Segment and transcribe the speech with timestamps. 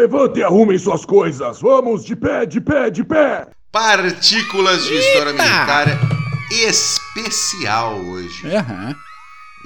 [0.00, 1.60] Levantem e arrumem suas coisas.
[1.60, 3.48] Vamos, de pé, de pé, de pé.
[3.70, 5.88] Partículas de História Militar
[6.50, 8.46] especial hoje.
[8.46, 8.96] Aham.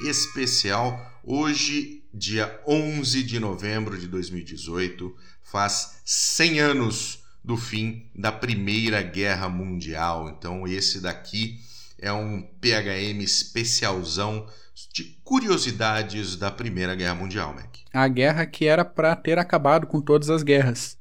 [0.09, 9.03] Especial hoje, dia 11 de novembro de 2018, faz 100 anos do fim da Primeira
[9.03, 10.29] Guerra Mundial.
[10.37, 11.61] Então esse daqui
[12.05, 14.47] é um PHM especialzão
[14.93, 17.77] de curiosidades da Primeira Guerra Mundial, Mac.
[17.95, 20.99] A guerra que era pra ter acabado com todas as guerras.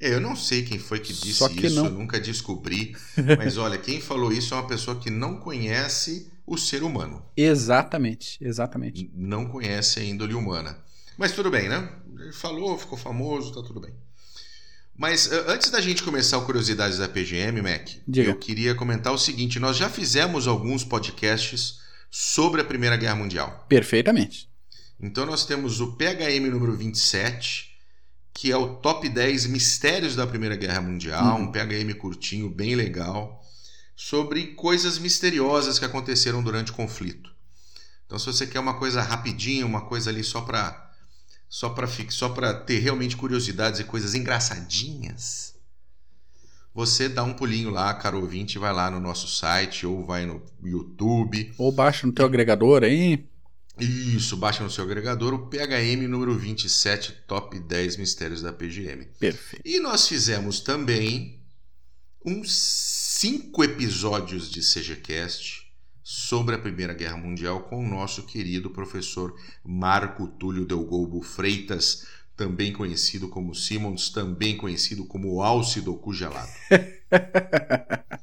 [0.00, 1.90] É, Eu não sei quem foi que disse que isso, não.
[1.90, 2.96] nunca descobri.
[3.36, 7.22] Mas olha, quem falou isso é uma pessoa que não conhece o ser humano.
[7.36, 9.10] Exatamente, exatamente.
[9.14, 10.78] Não conhece a índole humana.
[11.18, 11.92] Mas tudo bem, né?
[12.18, 13.92] Ele falou, ficou famoso, tá tudo bem.
[14.98, 18.30] Mas eh, antes da gente começar o Curiosidades da PGM, Mac, Diga.
[18.30, 21.78] eu queria comentar o seguinte: nós já fizemos alguns podcasts
[22.10, 23.64] sobre a Primeira Guerra Mundial.
[23.68, 24.48] Perfeitamente.
[25.00, 27.70] Então nós temos o PHM número 27,
[28.34, 31.44] que é o top 10 mistérios da Primeira Guerra Mundial, Uhum.
[31.44, 33.40] um PHM curtinho, bem legal,
[33.94, 37.30] sobre coisas misteriosas que aconteceram durante o conflito.
[38.06, 40.87] Então se você quer uma coisa rapidinha, uma coisa ali só para
[41.48, 45.54] só para só para ter realmente curiosidades e coisas engraçadinhas,
[46.74, 50.42] você dá um pulinho lá, caro ouvinte, vai lá no nosso site ou vai no
[50.62, 53.26] YouTube Ou baixa no teu agregador aí.
[53.80, 59.06] isso, baixa no seu agregador o PHM número 27, Top 10 Mistérios da PGM.
[59.18, 59.62] Perfeito.
[59.64, 61.40] E nós fizemos também
[62.24, 65.67] uns cinco episódios de CGCast
[66.10, 72.72] sobre a Primeira Guerra Mundial com o nosso querido professor Marco Túlio Delgolbo Freitas, também
[72.72, 76.48] conhecido como Simons, também conhecido como Álcido Cugelado.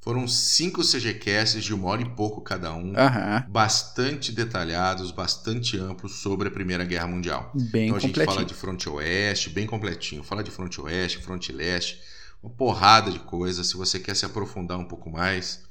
[0.00, 3.44] Foram cinco CGCasts de uma hora e pouco cada um Aham.
[3.48, 7.50] bastante detalhados, bastante amplos sobre a Primeira Guerra Mundial.
[7.52, 10.22] Bem então a gente fala de fronte oeste, bem completinho.
[10.22, 12.00] Fala de fronte oeste, fronte leste,
[12.40, 13.66] uma porrada de coisas.
[13.66, 15.64] Se você quer se aprofundar um pouco mais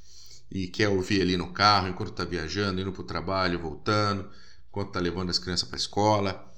[0.52, 4.30] e quer ouvir ali no carro, enquanto está viajando, indo para o trabalho, voltando,
[4.70, 6.54] enquanto está levando as crianças para a escola,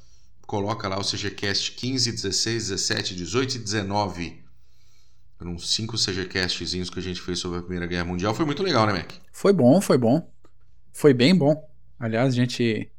[0.45, 4.45] coloca lá o CGCast 15, 16, 17, 18 e 19.
[5.37, 8.33] Foram cinco CGCastzinhos que a gente fez sobre a Primeira Guerra Mundial.
[8.33, 9.11] Foi muito legal, né, Mac?
[9.31, 10.31] Foi bom, foi bom.
[10.93, 11.61] Foi bem bom.
[11.99, 12.89] Aliás, a gente.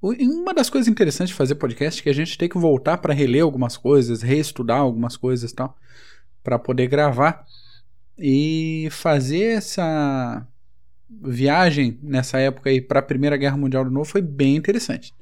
[0.00, 3.14] Uma das coisas interessantes de fazer podcast é que a gente tem que voltar para
[3.14, 5.76] reler algumas coisas, reestudar algumas coisas e tal,
[6.44, 7.44] para poder gravar
[8.18, 10.46] e fazer essa
[11.08, 15.14] viagem nessa época aí para a Primeira Guerra Mundial de novo foi bem interessante.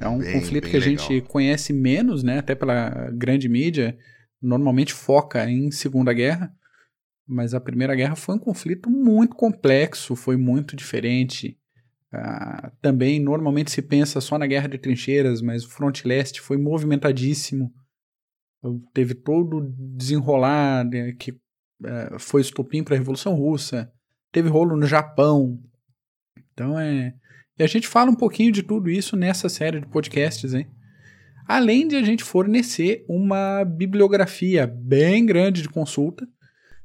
[0.00, 1.28] É um Bem, conflito bem que a gente legal.
[1.28, 3.96] conhece menos, né, até pela grande mídia,
[4.42, 6.54] normalmente foca em Segunda Guerra.
[7.26, 11.58] Mas a Primeira Guerra foi um conflito muito complexo, foi muito diferente.
[12.12, 16.58] Ah, também, normalmente se pensa só na guerra de trincheiras, mas o Fronte Leste foi
[16.58, 17.72] movimentadíssimo.
[18.92, 21.34] Teve todo o desenrolar né, que
[22.18, 23.90] foi estopim para a Revolução Russa.
[24.32, 25.60] Teve rolo no Japão.
[26.52, 27.14] Então é.
[27.58, 30.66] E a gente fala um pouquinho de tudo isso nessa série de podcasts, hein?
[31.46, 36.26] Além de a gente fornecer uma bibliografia bem grande de consulta.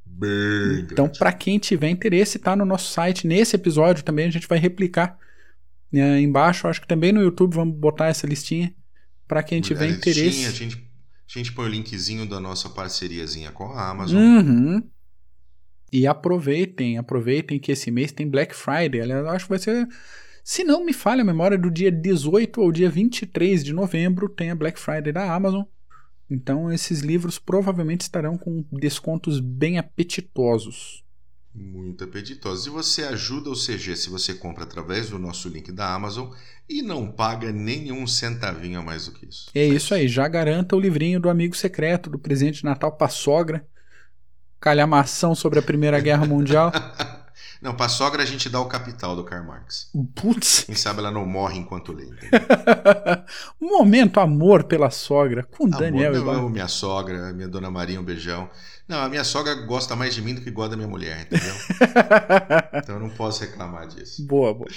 [0.06, 3.26] Bem Então, para quem tiver interesse, tá no nosso site.
[3.26, 5.18] Nesse episódio também a gente vai replicar
[5.92, 6.68] né, embaixo.
[6.68, 8.74] Acho que também no YouTube vamos botar essa listinha
[9.28, 10.46] para quem tiver interesse.
[10.46, 10.89] A gente,
[11.38, 14.20] a gente põe o linkzinho da nossa parceriazinha com a Amazon.
[14.20, 14.84] Uhum.
[15.92, 19.02] E aproveitem, aproveitem que esse mês tem Black Friday.
[19.02, 19.88] Aliás, acho que vai ser,
[20.44, 24.50] se não me falha a memória, do dia 18 ao dia 23 de novembro tem
[24.50, 25.64] a Black Friday da Amazon.
[26.30, 31.04] Então esses livros provavelmente estarão com descontos bem apetitosos.
[31.60, 32.70] Muito apetitosa.
[32.70, 36.30] E você ajuda o CG se você compra através do nosso link da Amazon
[36.70, 39.50] e não paga nenhum centavinho a mais do que isso.
[39.54, 43.10] É isso aí, já garanta o livrinho do amigo secreto, do presente de Natal pra
[43.10, 43.68] sogra.
[44.58, 46.72] Calhamação sobre a Primeira Guerra Mundial.
[47.62, 49.92] Não, pra sogra a gente dá o capital do Karl Marx.
[50.16, 50.64] Putz.
[50.64, 52.06] Quem sabe ela não morre enquanto lê.
[53.62, 58.00] um momento amor pela sogra com Amor, Daniel eu amo minha sogra, minha dona Maria,
[58.00, 58.50] um beijão.
[58.90, 61.56] Não, a minha sogra gosta mais de mim do que gosta da minha mulher, entendeu?
[62.74, 64.26] então eu não posso reclamar disso.
[64.26, 64.68] boa, boa.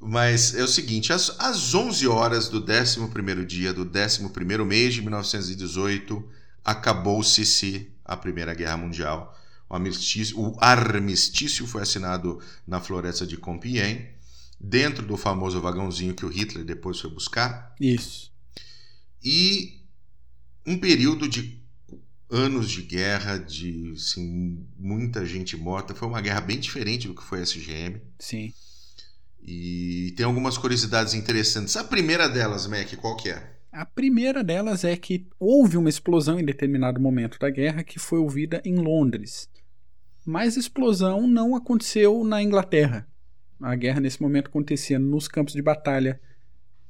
[0.00, 5.00] Mas é o seguinte, às, às 11 horas do 11º dia do 11º mês de
[5.00, 6.28] 1918,
[6.64, 9.38] acabou-se a Primeira Guerra Mundial.
[9.70, 14.08] O armistício, o armistício foi assinado na floresta de Compiègne,
[14.60, 18.32] dentro do famoso vagãozinho que o Hitler depois foi buscar, Isso.
[19.22, 19.82] e
[20.66, 21.64] um período de
[22.30, 25.94] anos de guerra, de assim, muita gente morta.
[25.94, 28.00] Foi uma guerra bem diferente do que foi a SGM.
[28.18, 28.52] Sim.
[29.42, 31.76] E tem algumas curiosidades interessantes.
[31.76, 33.56] A primeira delas, Mac, qual que é?
[33.70, 38.18] A primeira delas é que houve uma explosão em determinado momento da guerra que foi
[38.18, 39.48] ouvida em Londres.
[40.24, 43.06] Mas a explosão não aconteceu na Inglaterra.
[43.60, 46.20] A guerra nesse momento acontecia nos campos de batalha,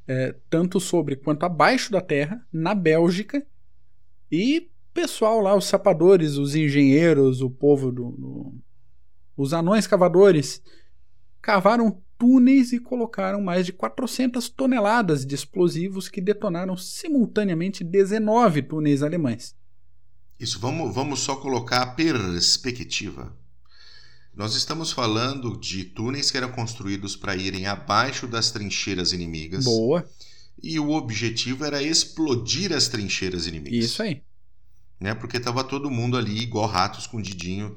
[0.09, 3.45] é, tanto sobre quanto abaixo da terra, na Bélgica.
[4.31, 8.55] E pessoal lá, os sapadores, os engenheiros, o povo do, do
[9.37, 10.63] os anões cavadores,
[11.43, 19.03] cavaram túneis e colocaram mais de 400 toneladas de explosivos que detonaram simultaneamente 19 túneis
[19.03, 19.55] alemães.
[20.41, 23.37] Isso, vamos, vamos só colocar a perspectiva.
[24.35, 29.65] Nós estamos falando de túneis que eram construídos para irem abaixo das trincheiras inimigas.
[29.65, 30.09] Boa.
[30.63, 33.85] E o objetivo era explodir as trincheiras inimigas.
[33.85, 34.23] Isso aí.
[35.01, 35.15] Né?
[35.15, 37.77] Porque estava todo mundo ali, igual rato escondidinho,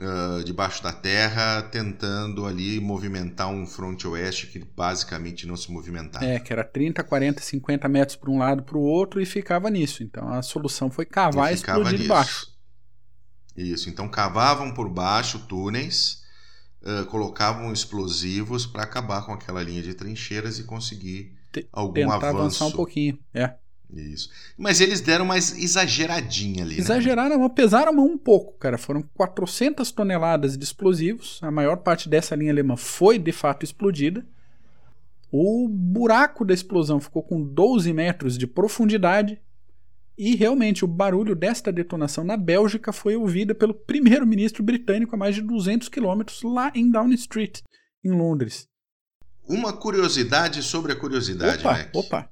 [0.00, 6.24] uh, debaixo da terra, tentando ali movimentar um fronte oeste que basicamente não se movimentava.
[6.24, 9.68] É, que era 30, 40, 50 metros para um lado para o outro e ficava
[9.70, 10.02] nisso.
[10.02, 12.08] Então a solução foi cavar e, e explodir nisso.
[12.08, 12.46] baixo.
[13.56, 16.22] Isso, então cavavam por baixo túneis,
[16.82, 22.14] uh, colocavam explosivos para acabar com aquela linha de trincheiras e conseguir T algum tentar
[22.14, 22.38] avanço.
[22.38, 23.54] avançar um pouquinho, é.
[23.92, 24.30] Isso.
[24.56, 26.76] Mas eles deram mais exageradinha ali.
[26.76, 26.80] Né?
[26.80, 27.48] Exageraram, né?
[27.48, 28.78] pesaram um pouco, cara.
[28.78, 31.38] Foram 400 toneladas de explosivos.
[31.42, 34.24] A maior parte dessa linha alemã foi de fato explodida.
[35.32, 39.40] O buraco da explosão ficou com 12 metros de profundidade.
[40.16, 45.34] E realmente o barulho desta detonação na Bélgica foi ouvida pelo primeiro-ministro britânico a mais
[45.34, 47.60] de 200 quilômetros lá em Downing Street,
[48.04, 48.68] em Londres.
[49.48, 51.88] Uma curiosidade sobre a curiosidade, opa, Mac.
[51.94, 52.30] Opa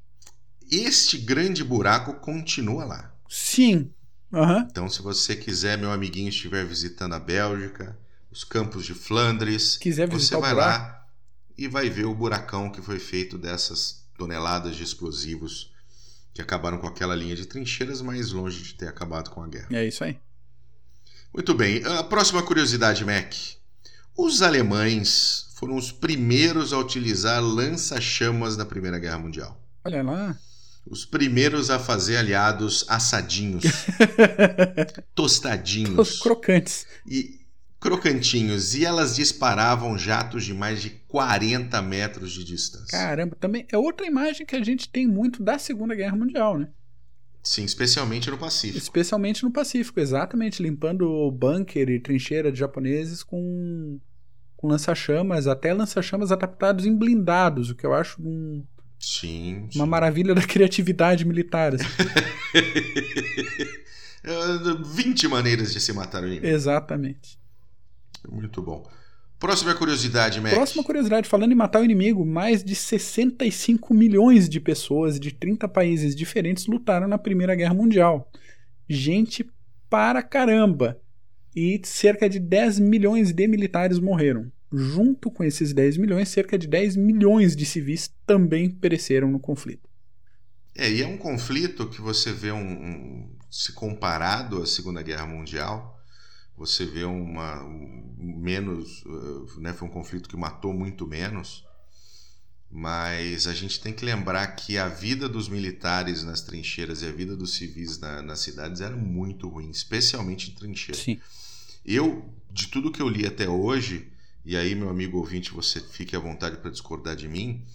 [0.70, 3.14] este grande buraco continua lá.
[3.28, 3.90] Sim.
[4.32, 4.60] Uhum.
[4.60, 7.96] Então, se você quiser, meu amiguinho, estiver visitando a Bélgica,
[8.30, 11.06] os campos de Flandres, quiser você vai lá
[11.56, 15.72] e vai ver o buracão que foi feito dessas toneladas de explosivos
[16.34, 19.68] que acabaram com aquela linha de trincheiras mais longe de ter acabado com a guerra.
[19.72, 20.18] É isso aí.
[21.34, 21.82] Muito bem.
[21.84, 23.34] A próxima curiosidade, Mac.
[24.16, 29.60] Os alemães foram os primeiros a utilizar lança-chamas na Primeira Guerra Mundial.
[29.84, 30.38] Olha lá.
[30.90, 33.64] Os primeiros a fazer aliados assadinhos,
[35.14, 35.98] tostadinhos.
[35.98, 36.86] Os crocantes.
[37.06, 37.38] E
[37.78, 38.74] crocantinhos.
[38.74, 42.86] E elas disparavam jatos de mais de 40 metros de distância.
[42.88, 46.68] Caramba, também é outra imagem que a gente tem muito da Segunda Guerra Mundial, né?
[47.42, 48.78] Sim, especialmente no Pacífico.
[48.78, 50.62] Especialmente no Pacífico, exatamente.
[50.62, 53.98] Limpando bunker e trincheira de japoneses com,
[54.56, 58.64] com lança-chamas, até lança-chamas adaptados em blindados, o que eu acho um
[58.98, 59.68] Sim.
[59.74, 61.74] Uma maravilha da criatividade militar.
[61.74, 61.84] Assim.
[64.94, 66.46] 20 maneiras de se matar o inimigo.
[66.46, 67.38] Exatamente.
[68.28, 68.84] Muito bom.
[69.38, 70.52] Próxima curiosidade, Mac.
[70.52, 75.68] Próxima curiosidade, falando em matar o inimigo, mais de 65 milhões de pessoas de 30
[75.68, 78.28] países diferentes lutaram na Primeira Guerra Mundial.
[78.88, 79.48] Gente
[79.88, 81.00] para caramba.
[81.54, 84.50] E cerca de 10 milhões de militares morreram.
[84.72, 89.88] Junto com esses 10 milhões, cerca de 10 milhões de civis também pereceram no conflito.
[90.74, 95.26] É, e é um conflito que você vê um, um se comparado à Segunda Guerra
[95.26, 95.98] Mundial,
[96.56, 101.64] você vê uma um, menos, uh, né, foi um conflito que matou muito menos,
[102.70, 107.12] mas a gente tem que lembrar que a vida dos militares nas trincheiras e a
[107.12, 111.02] vida dos civis na, nas cidades era muito ruim, especialmente em trincheiras.
[111.02, 111.18] Sim.
[111.84, 114.12] Eu, de tudo que eu li até hoje,
[114.48, 117.66] e aí, meu amigo ouvinte, você fique à vontade para discordar de mim,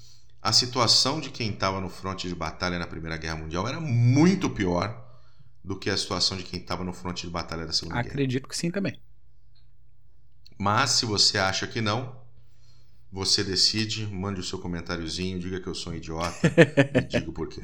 [0.42, 4.50] a situação de quem estava no fronte de batalha na Primeira Guerra Mundial era muito
[4.50, 5.00] pior
[5.63, 8.25] do que a situação de quem estava no fronte de batalha da Segunda Acredito Guerra.
[8.25, 9.00] Acredito que sim também.
[10.58, 12.20] Mas se você acha que não,
[13.12, 16.36] você decide, mande o seu comentáriozinho, diga que eu sou um idiota
[16.98, 17.63] e diga por quê.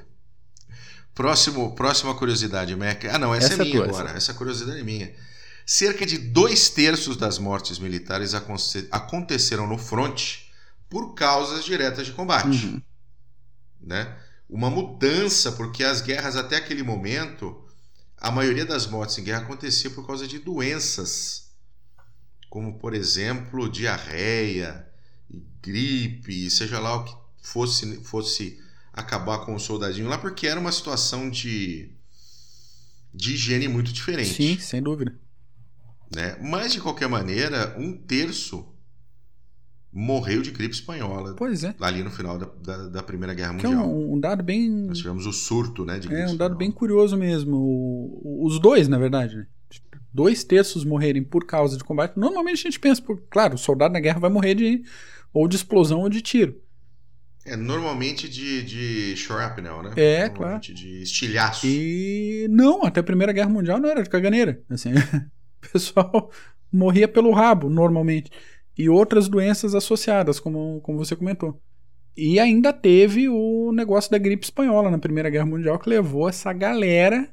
[1.16, 3.06] Próximo, próxima curiosidade, Mac.
[3.06, 4.10] Ah, não, essa, essa é minha é tua, agora.
[4.10, 4.18] Essa...
[4.18, 5.12] essa curiosidade é minha.
[5.72, 10.52] Cerca de dois terços das mortes militares aconteceram no fronte
[10.90, 12.66] por causas diretas de combate.
[12.66, 12.82] Uhum.
[13.80, 14.18] Né?
[14.50, 17.64] Uma mudança, porque as guerras até aquele momento,
[18.18, 21.52] a maioria das mortes em guerra acontecia por causa de doenças,
[22.50, 24.92] como por exemplo diarreia,
[25.62, 28.60] gripe, seja lá o que fosse, fosse
[28.92, 31.92] acabar com o soldadinho lá, porque era uma situação de,
[33.14, 34.34] de higiene muito diferente.
[34.34, 35.29] Sim, sem dúvida.
[36.14, 36.38] Né?
[36.42, 38.68] Mas, de qualquer maneira, um terço
[39.92, 41.36] morreu de gripe espanhola.
[41.36, 41.76] Pois é.
[41.80, 43.84] Ali no final da, da, da Primeira Guerra que Mundial.
[43.84, 44.70] É um, um, dado bem.
[44.70, 46.00] Nós tivemos o surto, né?
[46.00, 46.50] De gripe é um espanhola.
[46.50, 47.56] dado bem curioso mesmo.
[47.58, 49.48] O, os dois, na verdade, né?
[50.12, 52.18] Dois terços morrerem por causa de combate.
[52.18, 54.84] Normalmente a gente pensa, por, claro, o soldado na guerra vai morrer de
[55.32, 56.60] ou de explosão ou de tiro.
[57.46, 59.94] É, normalmente de, de shrapnel, né?
[59.96, 61.66] É, normalmente de estilhaço.
[61.66, 64.62] E não, até a Primeira Guerra Mundial não era de caganeira.
[64.70, 64.92] Assim,
[65.64, 66.32] o pessoal
[66.72, 68.32] morria pelo rabo, normalmente.
[68.78, 71.60] E outras doenças associadas, como, como você comentou.
[72.16, 76.52] E ainda teve o negócio da gripe espanhola na Primeira Guerra Mundial, que levou essa
[76.52, 77.30] galera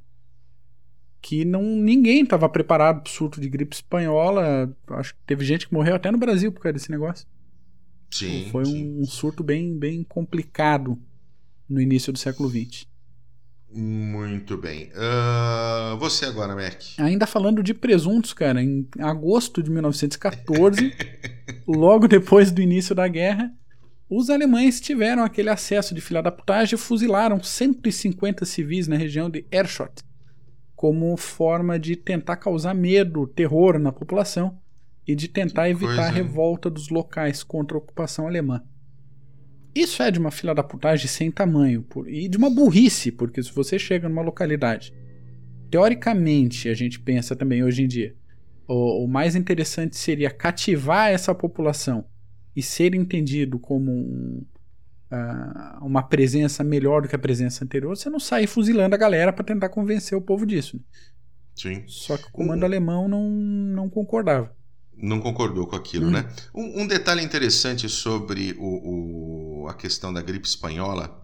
[1.20, 4.72] que não ninguém estava preparado para o surto de gripe espanhola.
[4.90, 7.26] Acho que teve gente que morreu até no Brasil por causa desse negócio.
[8.10, 8.48] Sim.
[8.50, 9.00] Foi sim.
[9.00, 10.96] um surto bem, bem complicado
[11.68, 12.86] no início do século XX.
[13.72, 14.90] Muito bem.
[14.94, 16.80] Uh, você agora, Mac.
[16.98, 20.94] Ainda falando de presuntos, cara, em agosto de 1914,
[21.66, 23.52] logo depois do início da guerra,
[24.08, 29.28] os alemães tiveram aquele acesso de filha da putagem e fuzilaram 150 civis na região
[29.28, 29.92] de Erschot,
[30.76, 34.58] como forma de tentar causar medo, terror na população
[35.06, 38.62] e de tentar Que evitar coisa, a revolta dos locais contra a ocupação alemã.
[39.78, 43.42] Isso é de uma filha da putagem sem tamanho por- e de uma burrice, porque
[43.42, 44.92] se você chega numa localidade,
[45.70, 48.14] teoricamente, a gente pensa também hoje em dia,
[48.66, 52.04] o, o mais interessante seria cativar essa população
[52.54, 54.42] e ser entendido como um,
[55.10, 59.32] ah, uma presença melhor do que a presença anterior, você não sai fuzilando a galera
[59.32, 60.76] para tentar convencer o povo disso.
[60.76, 60.82] né?
[61.54, 61.84] Sim.
[61.86, 64.55] Só que o comando Um- alemão não, não concordava.
[64.96, 66.10] Não concordou com aquilo, Hum.
[66.12, 66.32] né?
[66.54, 71.22] Um, um detalhe interessante sobre o, o- a questão da gripe espanhola,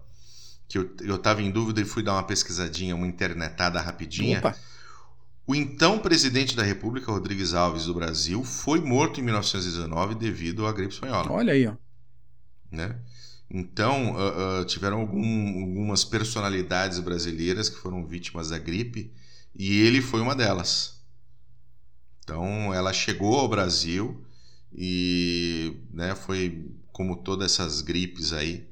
[0.69, 4.38] que eu, eu tava em dúvida e fui dar uma pesquisadinha, uma internetada rapidinha.
[4.38, 4.57] Opa,
[5.47, 10.73] O então presidente da República, Rodrigues Alves do Brasil, foi morto em 1919 devido à
[10.73, 11.31] gripe espanhola.
[11.33, 11.75] olha aí, ó.
[12.71, 12.97] né?
[13.50, 19.12] Então, ah, ah, tiveram algum- algumas personalidades brasileiras que foram vítimas da gripe
[19.55, 21.01] e ele foi uma delas.
[22.23, 24.25] Então, ela chegou ao Brasil
[24.73, 28.69] e né, foi, como todas essas gripes aí,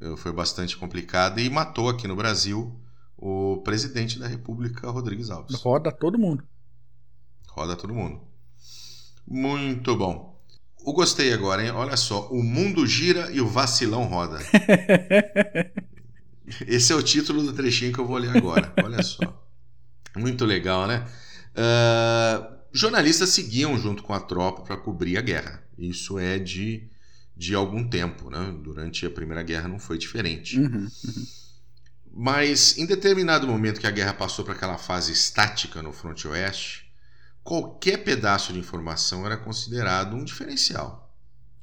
[0.00, 2.74] eh, foi bastante complicada e matou aqui no Brasil
[3.16, 5.60] o presidente da República, Rodrigues Alves.
[5.60, 6.42] Roda todo mundo.
[7.48, 8.20] Roda todo mundo.
[9.26, 10.36] Muito bom.
[10.84, 11.70] O gostei agora, hein?
[11.70, 12.28] Olha só.
[12.28, 14.38] O mundo gira e o vacilão roda.
[16.66, 18.72] Esse é o título do trechinho que eu vou ler agora.
[18.84, 19.44] Olha só.
[20.16, 21.04] Muito legal, né?
[21.56, 25.62] Ah, jornalistas seguiam junto com a tropa para cobrir a guerra.
[25.78, 26.88] Isso é de,
[27.36, 28.54] de algum tempo, né?
[28.62, 30.58] Durante a Primeira Guerra não foi diferente.
[30.58, 30.88] Uhum.
[32.12, 36.90] Mas em determinado momento que a guerra passou para aquela fase estática no fronte oeste,
[37.44, 41.14] qualquer pedaço de informação era considerado um diferencial,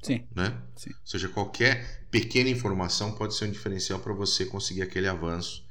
[0.02, 0.24] Sim.
[0.34, 0.56] né?
[0.76, 0.90] Sim.
[0.90, 5.64] Ou seja, qualquer pequena informação pode ser um diferencial para você conseguir aquele avanço,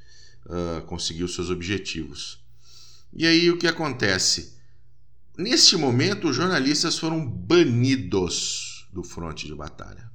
[0.46, 2.44] ah, conseguir os seus objetivos.
[3.12, 4.54] E aí o que acontece?
[5.36, 10.10] Neste momento, os jornalistas foram banidos do fronte de batalha.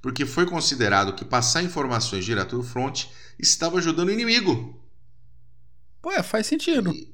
[0.00, 4.80] Porque foi considerado que passar informações direto do fronte estava ajudando o inimigo.
[6.00, 6.92] Pô, é, faz sentido.
[6.92, 7.12] E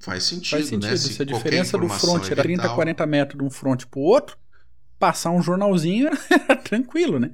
[0.00, 0.90] faz sentido, Faz sentido.
[0.90, 0.96] né?
[0.96, 3.50] Se a qualquer diferença do informação front é era 30, vital- 40 metros de um
[3.50, 4.36] front pro outro,
[4.98, 7.30] passar um jornalzinho era tranquilo, né?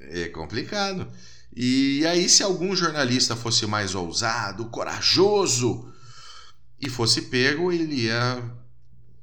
[0.00, 1.06] É complicado.
[1.54, 5.92] E aí, se algum jornalista fosse mais ousado, corajoso
[6.84, 8.42] e fosse pego, ele ia,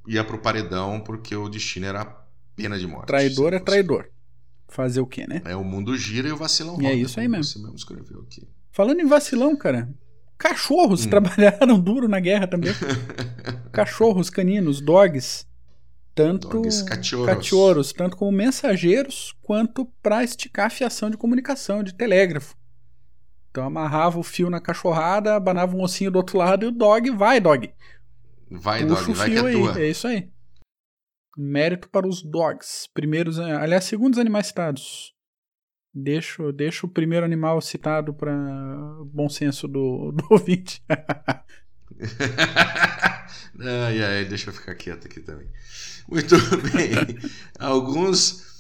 [0.08, 2.06] ia pro paredão porque o destino era
[2.56, 3.08] pena de morte.
[3.08, 4.08] Traidor é traidor.
[4.68, 5.42] Fazer o quê, né?
[5.46, 7.44] É o mundo gira e o vacilão E é roda, isso aí mesmo.
[7.44, 8.48] Você mesmo escreveu aqui.
[8.72, 9.90] Falando em vacilão, cara,
[10.38, 11.10] cachorros Hum.
[11.12, 12.72] trabalharam duro na guerra também.
[13.72, 15.46] cachorros, caninos, dogs.
[16.14, 17.26] Tanto Dogs cachorros.
[17.28, 22.54] cachorros, tanto como mensageiros, quanto para esticar a fiação de comunicação, de telégrafo.
[23.52, 27.12] Então amarrava o fio na cachorrada, abanava um ossinho do outro lado e o dog
[27.12, 27.70] vai, dog.
[28.50, 29.54] Vai, Puxa dog, o vai que é aí.
[29.54, 29.82] tua.
[29.82, 30.32] É isso aí.
[31.38, 32.90] Mérito para os dogs.
[32.94, 35.14] Primeiros, aliás, segundos animais citados.
[35.94, 38.34] Deixo, deixo o primeiro animal citado para
[39.06, 40.82] bom senso do, do ouvinte.
[43.60, 45.48] ai, ai, deixa eu ficar quieto aqui também.
[46.08, 46.36] Muito
[46.72, 47.18] bem.
[47.60, 48.51] Alguns.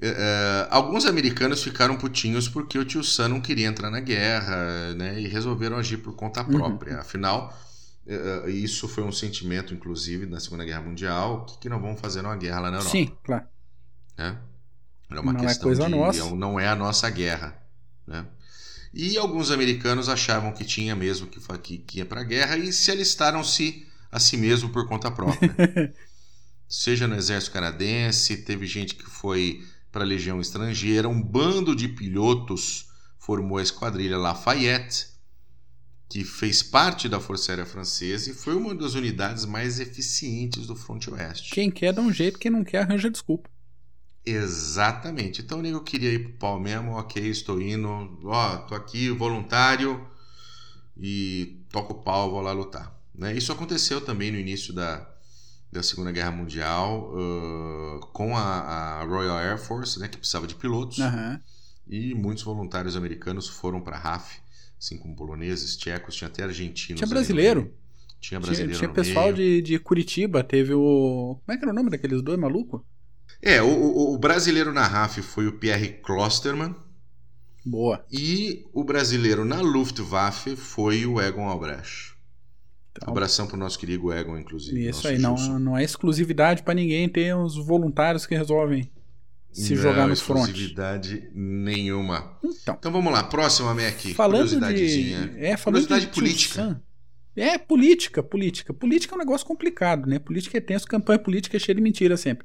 [0.00, 5.20] Eh, alguns americanos ficaram putinhos porque o tio Sam não queria entrar na guerra né,
[5.20, 6.52] e resolveram agir por conta Uhum.
[6.52, 6.98] própria.
[7.00, 7.56] Afinal,
[8.06, 11.38] eh, eh, isso foi um sentimento, inclusive, na Segunda Guerra Mundial.
[11.42, 12.90] O que, que nós vamos fazer numa guerra lá na Europa?
[12.90, 13.46] Sim, claro.
[15.10, 16.34] É uma Não é questão coisa de nossa.
[16.36, 17.56] não é a nossa guerra,
[18.06, 18.26] né?
[18.92, 22.72] E alguns americanos achavam que tinha mesmo que que, que ia para a guerra e
[22.72, 25.56] se alistaram-se a si mesmo por conta própria.
[26.68, 31.88] Seja no exército canadense, teve gente que foi para a legião estrangeira, um bando de
[31.88, 35.08] pilotos formou a esquadrilha Lafayette,
[36.08, 40.74] que fez parte da Força Aérea Francesa e foi uma das unidades mais eficientes do
[40.74, 41.50] fronte oeste.
[41.52, 43.50] Quem quer dá um jeito, quem não quer arranja desculpa.
[44.24, 45.42] Exatamente.
[45.42, 47.88] Então, nego queria ir pro pau mesmo, ok, estou indo,
[48.24, 50.06] ó, tô aqui, voluntário,
[50.96, 52.98] e toco o pau, vou lá lutar.
[53.14, 53.36] Né?
[53.36, 55.06] Isso aconteceu também no início da,
[55.70, 58.40] da Segunda Guerra Mundial, uh, com a,
[59.00, 61.40] a, Royal Air Force, né, que precisava de pilotos, Aham.
[61.86, 64.38] e muitos voluntários americanos foram para a RAF,
[64.78, 66.98] assim como poloneses, tchecos, tinha até argentinos.
[67.00, 67.62] Tinha brasileiro.
[67.62, 67.74] Tinha
[68.20, 69.36] Tinha, brasileiro tinha no pessoal meio.
[69.36, 71.38] de, de Curitiba, teve o.
[71.44, 72.80] Como é que era o nome daqueles dois malucos?
[73.40, 76.74] É, o, o- o brasileiro na RAF foi o Pierre Klosterman,
[77.64, 78.04] Boa.
[78.10, 82.16] e o brasileiro na Luftwaffe foi o Egon Albrecht.
[83.00, 84.88] Então, Abração pro nosso querido Egon, inclusive.
[84.88, 85.58] isso aí, não, Gilson.
[85.58, 88.90] não é exclusividade pra ninguém ter os voluntários que resolvem
[89.52, 90.48] se Não, jogar nos frontes.
[90.48, 92.36] exclusividade nenhuma.
[92.44, 94.00] Então, Então vamos lá, próxima, Mac.
[94.14, 95.12] falando de.
[95.38, 96.82] É, falando Curiosidade de política.
[97.36, 98.74] É, política, política.
[98.74, 100.18] Política é um negócio complicado, né?
[100.18, 102.44] Política é tenso, campanha política é cheia de mentira sempre.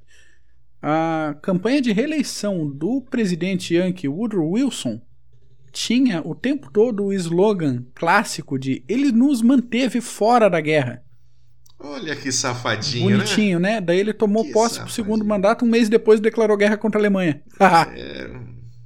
[0.82, 5.02] A campanha de reeleição do presidente Yankee Woodrow Wilson
[5.74, 11.04] tinha o tempo todo o slogan clássico de ele nos manteve fora da guerra.
[11.80, 13.16] Olha que safadinho, né?
[13.18, 13.82] Bonitinho, né?
[13.82, 14.96] Daí ele tomou Que posse pro safadinho.
[14.96, 17.42] segundo mandato, um mês depois declarou guerra contra a Alemanha.
[17.94, 18.30] É,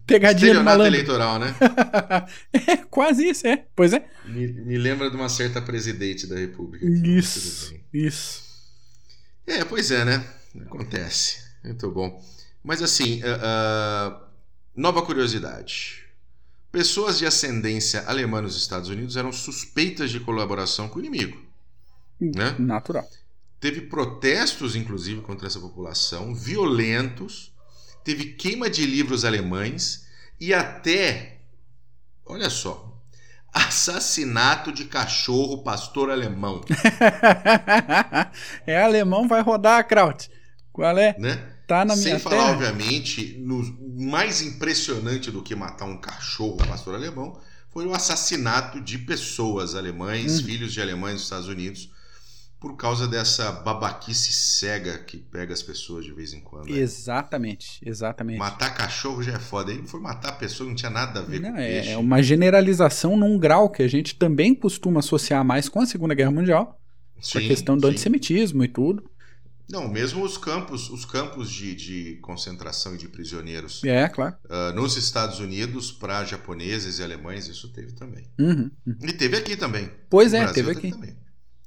[0.08, 0.88] Pegadinha do malandro.
[0.88, 1.53] eleitoral, né?
[2.53, 3.65] é, quase isso, é.
[3.75, 4.06] Pois é.
[4.25, 6.86] Me, me lembra de uma certa presidente da República.
[6.86, 8.41] tudo Isso, isso.
[9.46, 10.25] É, pois é, né?
[10.65, 11.44] Acontece.
[11.63, 12.20] Muito bom.
[12.63, 14.27] Mas assim, ah, ah,
[14.75, 16.07] nova curiosidade.
[16.72, 21.42] Pessoas de ascendência alemã nos Estados Unidos eram suspeitas de colaboração com o inimigo.
[22.20, 22.56] Né?
[22.60, 23.08] Natural.
[23.60, 27.54] Teve protestos, inclusive, contra essa população, violentos.
[28.04, 30.06] Teve queima de livros alemães
[30.40, 31.40] e até,
[32.26, 33.02] olha só,
[33.52, 36.62] assassinato de cachorro pastor alemão,
[38.68, 40.30] é alemão, vai rodar a Kraut.
[40.72, 41.16] Qual é?
[41.18, 41.54] né?
[41.68, 42.52] Tá na Sem minha falar, terra.
[42.52, 43.62] obviamente, no
[44.06, 47.39] mais impressionante do que matar um cachorro pastor alemão
[47.72, 50.44] foi o assassinato de pessoas alemães, Hum.
[50.46, 51.90] filhos de alemães nos Estados Unidos,
[52.60, 56.70] por causa dessa babaquice cega que pega as pessoas de vez em quando.
[56.72, 56.77] né?
[56.79, 58.40] Exatamente, exatamente.
[58.40, 59.72] Matar cachorro já é foda.
[59.72, 61.90] Aí foi matar pessoa não tinha nada a ver Não, com é, peixe.
[61.90, 66.16] é uma generalização num grau que a gente também costuma associar mais com a Segunda
[66.16, 66.79] Guerra Mundial,
[67.14, 67.92] com a Sim, questão do sim.
[67.92, 69.03] antissemitismo e tudo.
[69.70, 74.36] Não, mesmo os campos, os campos de, de concentração e de prisioneiros É, claro.
[74.50, 78.25] ah, nos Estados Unidos para japoneses e alemães, isso teve também.
[78.40, 78.98] Uhum, uhum.
[79.03, 79.92] E teve aqui também.
[80.10, 80.92] Pois é, teve aqui.
[80.92, 81.16] também.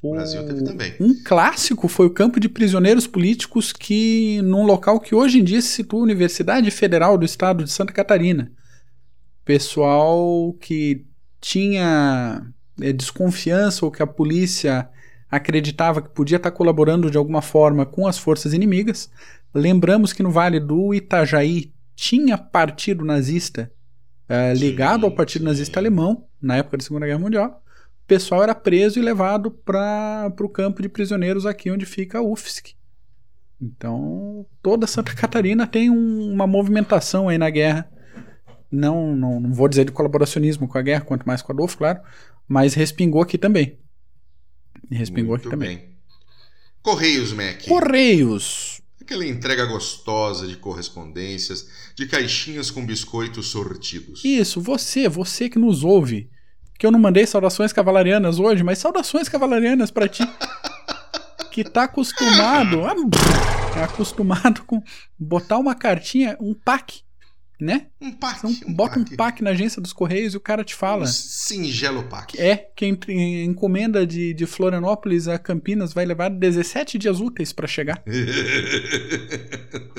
[0.03, 0.95] O Brasil teve também.
[0.99, 5.61] Um clássico foi o campo de prisioneiros políticos que num local que hoje em dia
[5.61, 8.51] se situa a Universidade Federal do Estado de Santa Catarina.
[9.45, 11.05] Pessoal que
[11.39, 12.47] tinha
[12.81, 14.89] é, desconfiança ou que a polícia
[15.31, 19.11] acreditava que podia estar colaborando de alguma forma com as forças inimigas.
[19.55, 23.71] Lembramos que no Vale do Itajaí tinha partido nazista
[24.29, 27.63] eh, ligado ao partido nazista alemão na época da Segunda Guerra Mundial
[28.03, 32.23] o pessoal era preso e levado para o campo de prisioneiros aqui onde fica a
[32.23, 32.75] UFSC.
[33.61, 37.89] Então, toda Santa Catarina tem um- uma movimentação aí na guerra.
[38.71, 41.77] Não, não, não vou dizer de colaboracionismo com a guerra, quanto mais com a Adolfo,
[41.79, 42.01] claro,
[42.49, 43.79] mas respingou aqui também.
[44.91, 45.77] Respingou Muito aqui também.
[45.79, 45.91] bem.
[46.83, 47.67] Correios, Mac.
[47.67, 48.81] Correios.
[49.01, 54.25] Aquela entrega gostosa de correspondências, de caixinhas com biscoitos sortidos.
[54.25, 56.31] Isso, você, você que nos ouve.
[56.79, 60.23] Que eu não mandei saudações cavalarianas hoje, mas saudações cavalarianas pra ti.
[61.51, 62.95] que tá acostumado, ah,
[63.79, 64.83] é acostumado com
[65.19, 67.03] botar uma cartinha, um pack,
[67.61, 67.87] né?
[68.01, 68.39] Um pack.
[68.39, 69.13] Então, um bota pack.
[69.13, 71.03] um pack na agência dos Correios e o cara te fala.
[71.05, 72.41] Um singelo pack.
[72.41, 77.67] É, que entre- encomenda de, de Florianópolis a Campinas vai levar 17 dias úteis pra
[77.67, 78.03] chegar.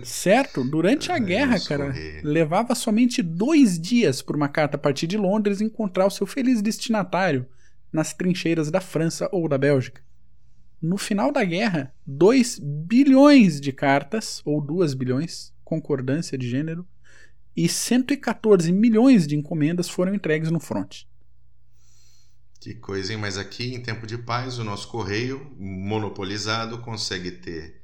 [0.03, 0.63] Certo?
[0.63, 1.93] Durante a guerra, cara,
[2.23, 6.61] levava somente dois dias por uma carta a partir de Londres encontrar o seu feliz
[6.61, 7.45] destinatário
[7.91, 10.01] nas trincheiras da França ou da Bélgica.
[10.81, 16.87] No final da guerra, 2 bilhões de cartas, ou 2 bilhões, concordância de gênero,
[17.55, 21.03] e 114 milhões de encomendas foram entregues no front.
[22.59, 23.17] Que coisa, hein?
[23.19, 27.81] Mas aqui, em tempo de paz, o nosso correio, monopolizado, consegue ter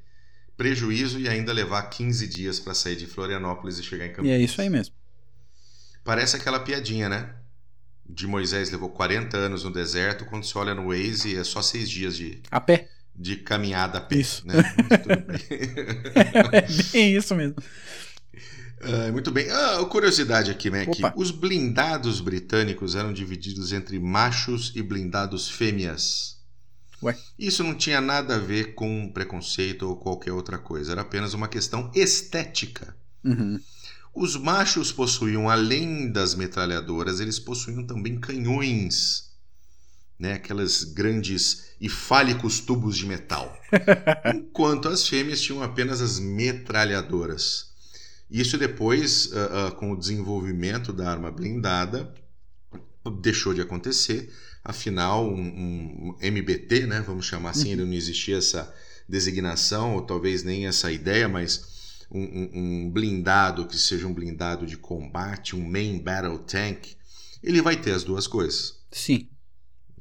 [0.57, 4.39] prejuízo e ainda levar 15 dias para sair de Florianópolis e chegar em E Campinas.
[4.39, 4.95] é isso aí mesmo.
[6.03, 7.35] Parece aquela piadinha, né?
[8.09, 11.89] De Moisés levou 40 anos no deserto, quando você olha no Waze é só seis
[11.89, 12.89] dias de, A pé.
[13.15, 14.15] de caminhada a pé.
[14.17, 14.47] Isso.
[14.47, 14.55] Né?
[16.51, 16.61] É
[16.93, 17.55] bem isso mesmo.
[18.81, 19.49] Ah, muito bem.
[19.49, 20.89] Ah, curiosidade aqui, Mac.
[20.89, 21.13] Opa.
[21.15, 26.37] Os blindados britânicos eram divididos entre machos e blindados fêmeas.
[27.01, 27.17] Ué.
[27.37, 30.91] Isso não tinha nada a ver com preconceito ou qualquer outra coisa.
[30.91, 32.95] Era apenas uma questão estética.
[33.23, 33.59] Uhum.
[34.13, 39.29] Os machos possuíam, além das metralhadoras, eles possuíam também canhões,
[40.17, 40.33] né?
[40.33, 43.55] aquelas grandes e fálicos tubos de metal.
[44.33, 47.67] Enquanto as fêmeas tinham apenas as metralhadoras.
[48.29, 52.13] Isso depois, uh, uh, com o desenvolvimento da arma blindada,
[53.21, 54.33] deixou de acontecer.
[54.63, 57.01] Afinal, um, um MBT, né?
[57.05, 58.73] vamos chamar assim, ainda não existia essa
[59.07, 64.65] designação, ou talvez nem essa ideia, mas um, um, um, blindado que seja um blindado
[64.65, 66.95] de combate, um main battle tank,
[67.41, 68.79] ele vai ter as duas coisas.
[68.91, 69.29] Sim.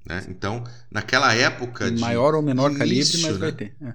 [0.05, 0.25] Né?
[0.29, 3.39] Então, naquela época de maior ou menor início, calibre, mas né?
[3.39, 3.77] vai ter.
[3.81, 3.95] É.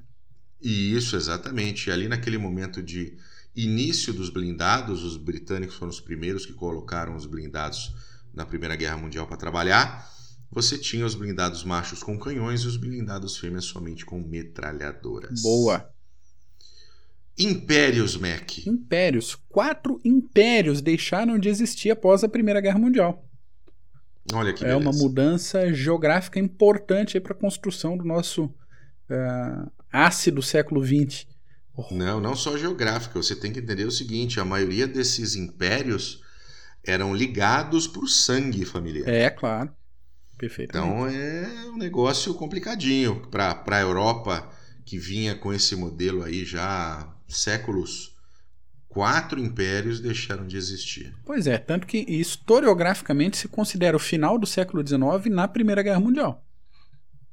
[0.62, 1.90] Isso, exatamente.
[1.90, 3.18] E ali naquele momento de
[3.56, 7.94] início dos blindados, os britânicos foram os primeiros que colocaram os blindados
[8.34, 10.10] na Primeira Guerra Mundial para trabalhar.
[10.52, 15.42] Você tinha os blindados machos com canhões e os blindados fêmeas somente com metralhadoras.
[15.42, 15.90] Boa.
[17.38, 18.66] Impérios, Mac.
[18.68, 19.36] Impérios.
[19.50, 23.26] Quatro impérios deixaram de existir após a Primeira Guerra Mundial.
[24.34, 24.90] Olha que é beleza.
[24.90, 31.26] uma mudança geográfica importante para a construção do nosso uh, ácido século XX.
[31.92, 33.22] Não, não só geográfica.
[33.22, 36.22] Você tem que entender o seguinte: a maioria desses impérios
[36.84, 39.08] eram ligados por sangue familiar.
[39.08, 39.72] É, claro.
[40.38, 40.72] Perfeito.
[40.72, 44.50] Então é um negócio complicadinho para a Europa
[44.84, 48.18] que vinha com esse modelo aí já há séculos.
[48.90, 51.14] Quatro impérios deixaram de existir.
[51.24, 56.00] Pois é, tanto que historiograficamente se considera o final do século XIX na Primeira Guerra
[56.00, 56.44] Mundial.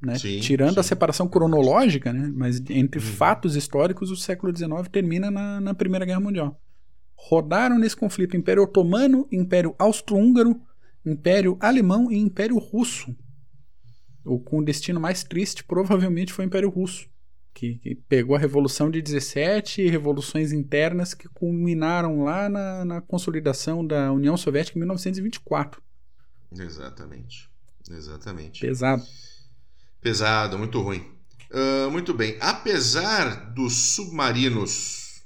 [0.01, 0.17] Né?
[0.17, 0.79] Sim, Tirando sim.
[0.79, 2.31] a separação cronológica, né?
[2.33, 3.05] mas entre Uhum.
[3.05, 6.59] fatos históricos, o século XIX termina na, na Primeira Guerra Mundial.
[7.15, 10.61] Rodaram nesse conflito Império Otomano, Império Austro-Húngaro,
[11.05, 13.13] Império Alemão e Império Russo.
[14.23, 17.07] O com o destino mais triste provavelmente foi o Império Russo,
[17.53, 23.01] que, que pegou a Revolução de 17 e revoluções internas que culminaram lá na, na
[23.01, 25.81] consolidação da União Soviética em 1924.
[26.57, 27.49] Exatamente.
[27.89, 28.61] Exatamente.
[28.61, 29.03] Pesado.
[30.01, 31.05] Pesado, muito ruim.
[31.51, 32.37] Ah, muito bem.
[32.39, 35.23] Apesar dos submarinos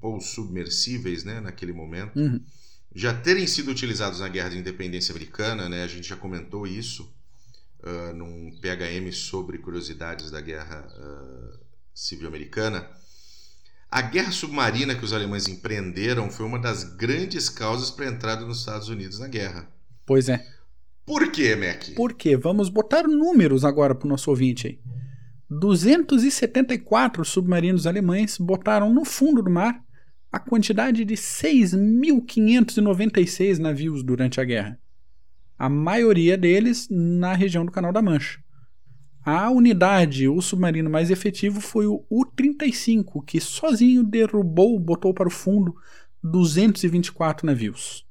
[0.00, 2.40] ou submersíveis, né, naquele momento, Uhum.
[2.94, 7.10] já terem sido utilizados na Guerra de Independência Americana, né, a gente já comentou isso
[7.82, 11.58] ah, num PHM sobre curiosidades da Guerra ah,
[11.94, 12.88] Civil Americana.
[13.90, 18.44] A guerra submarina que os alemães empreenderam foi uma das grandes causas para a entrada
[18.44, 19.68] dos Estados Unidos na guerra.
[20.04, 20.44] Pois é.
[21.06, 21.94] Por quê, Mac?
[21.94, 22.36] Por quê?
[22.36, 24.80] Vamos botar números agora para o nosso ouvinte aí.
[25.50, 29.80] 274 submarinos alemães botaram no fundo do mar
[30.32, 34.80] a quantidade de 6.596 navios durante a guerra.
[35.56, 38.42] A maioria deles na região do Canal da Mancha.
[39.24, 45.30] A unidade, o submarino mais efetivo foi o U-35, que sozinho derrubou, botou para o
[45.30, 45.74] fundo
[46.22, 48.03] 224 navios.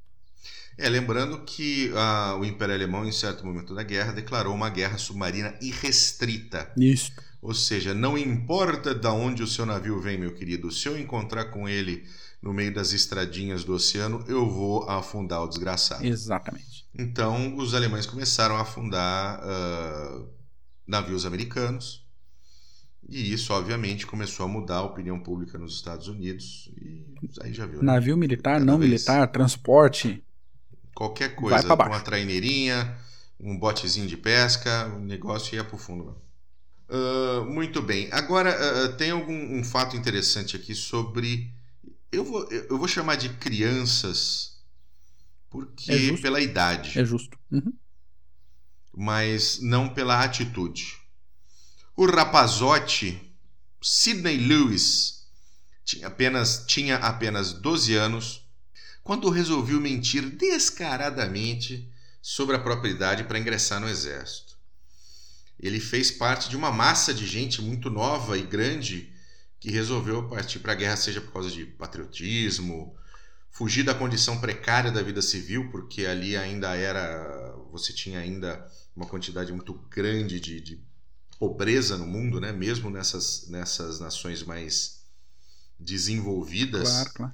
[0.78, 4.98] É, lembrando que ah, o Império Alemão, em certo momento da guerra, declarou uma guerra
[4.98, 6.72] submarina irrestrita.
[6.78, 7.12] Isso.
[7.42, 11.46] Ou seja, não importa de onde o seu navio vem, meu querido, se eu encontrar
[11.46, 12.04] com ele
[12.42, 16.06] no meio das estradinhas do oceano, eu vou afundar o desgraçado.
[16.06, 16.86] Exatamente.
[16.98, 20.22] Então, os alemães começaram a afundar ah,
[20.88, 22.02] navios americanos.
[23.10, 26.72] E isso, obviamente, começou a mudar a opinião pública nos Estados Unidos.
[26.82, 27.06] E
[27.42, 27.80] aí já viu.
[27.80, 27.86] né?
[27.86, 28.90] Navio militar, Cada não vez.
[28.90, 30.24] militar, transporte.
[30.94, 32.98] Qualquer coisa, uma traineirinha,
[33.40, 36.06] um botezinho de pesca, o negócio ia pro fundo.
[36.06, 36.22] mesmo.
[36.90, 38.08] Ah, muito bem.
[38.12, 38.52] Agora,
[38.86, 41.52] ah, tem algum um fato interessante aqui sobre.
[42.12, 44.58] Eu vou, eu vou chamar de crianças,
[45.50, 46.22] porque É justo.
[46.22, 47.38] pela idade, É justo.
[47.52, 47.74] Uhum.
[48.96, 50.98] mas não pela atitude.
[51.96, 53.20] O rapazote
[53.82, 55.28] Sidney Lewis
[55.84, 58.43] tinha apenas, tinha apenas 12 anos
[59.04, 64.58] quando resolveu mentir descaradamente sobre a propriedade para ingressar no exército.
[65.60, 69.12] Ele fez parte de uma massa de gente muito nova e grande
[69.60, 72.96] que resolveu partir para a guerra, seja por causa de patriotismo,
[73.50, 77.56] fugir da condição precária da vida civil, porque ali ainda era.
[77.72, 80.82] Você tinha ainda uma quantidade muito grande de, de
[81.40, 82.52] pobreza no mundo, né?
[82.52, 85.04] mesmo nessas, nessas nações mais
[85.80, 86.90] desenvolvidas.
[86.90, 87.34] Claro, claro.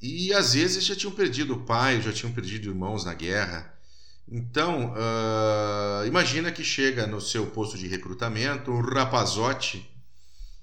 [0.00, 3.74] E às vezes já tinham perdido o pai, já tinham perdido irmãos na guerra.
[4.28, 9.88] Então, ah, imagina que chega no seu posto de recrutamento um rapazote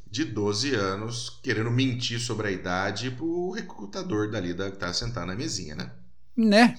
[0.10, 5.26] de 12 anos querendo mentir sobre a idade pro recrutador dali da, que tá sentado
[5.28, 5.92] na mesinha, né?
[6.38, 6.78] Né?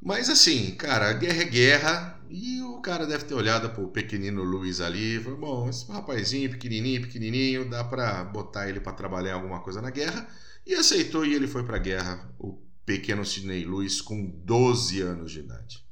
[0.00, 2.17] Mas assim, cara, guerra é guerra.
[2.30, 6.50] E o cara deve ter olhado pro pequenino Luiz ali e falou: bom, esse rapazinho
[6.50, 10.28] pequenininho, pequenininho, dá pra botar ele pra trabalhar alguma coisa na guerra.
[10.66, 15.32] E aceitou e ele foi para a guerra, o pequeno Sidney Lewis, com 12 anos
[15.32, 15.84] de idade.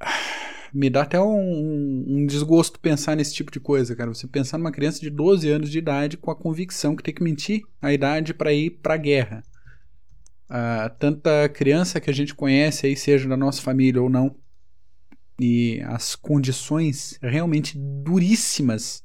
[0.72, 4.12] Me dá até um, um, desgosto pensar nesse tipo de coisa, cara.
[4.12, 7.22] Você pensar numa criança de 12 anos de idade com a convicção que tem que
[7.22, 9.44] mentir a idade para ir para a guerra.
[10.50, 14.34] Uh, tanta criança que a gente conhece aí, seja da nossa família ou não,
[15.38, 19.02] e as condições realmente duríssimas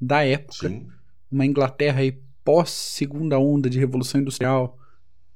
[0.00, 0.68] da época.
[0.68, 0.88] Sim.
[1.30, 4.78] Uma Inglaterra aí pós segunda onda de revolução industrial,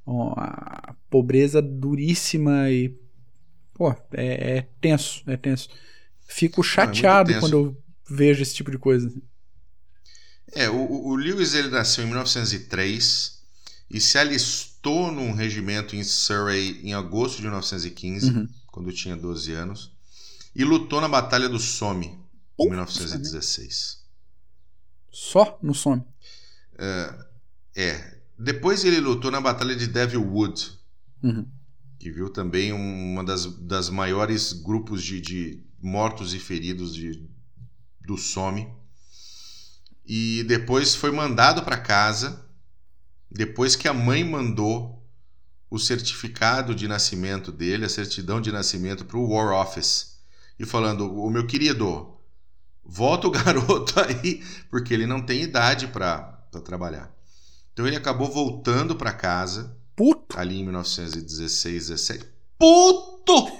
[0.07, 2.97] a pobreza duríssima e
[3.75, 5.69] pô, é, é tenso, é tenso.
[6.29, 9.13] Fico é chateado é quando eu vejo esse tipo de coisa.
[10.53, 13.43] É, o, o Lewis ele nasceu em 1903
[13.91, 18.49] e se alistou num regimento em Surrey em agosto de 1915, uhum.
[18.67, 19.96] quando tinha 12 anos,
[20.57, 22.19] e lutou na Batalha do Somme
[22.59, 24.03] em 1916.
[25.13, 26.03] Só no Somme?
[26.73, 27.25] Uh,
[27.77, 28.17] é.
[28.39, 30.73] Depois ele lutou na Batalha de Devil Wood,
[31.23, 31.47] uhum.
[31.99, 37.29] que viu também uma das, das maiores grupos de, de mortos e feridos de,
[38.01, 38.67] do Somme.
[40.07, 42.47] E depois foi mandado para casa,
[43.31, 45.07] depois que a mãe mandou
[45.69, 50.16] o certificado de nascimento dele, a certidão de nascimento para o War Office,
[50.59, 52.17] e falando: O meu querido,
[52.85, 56.23] volta o garoto aí, porque ele não tem idade para
[56.65, 57.15] trabalhar.
[57.73, 59.77] Então ele acabou voltando para casa.
[59.95, 60.39] Puto!
[60.39, 62.27] Ali em 1916, 17.
[62.59, 63.53] Puto!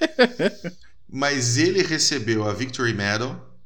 [1.08, 3.58] Mas ele recebeu a Victory Medal,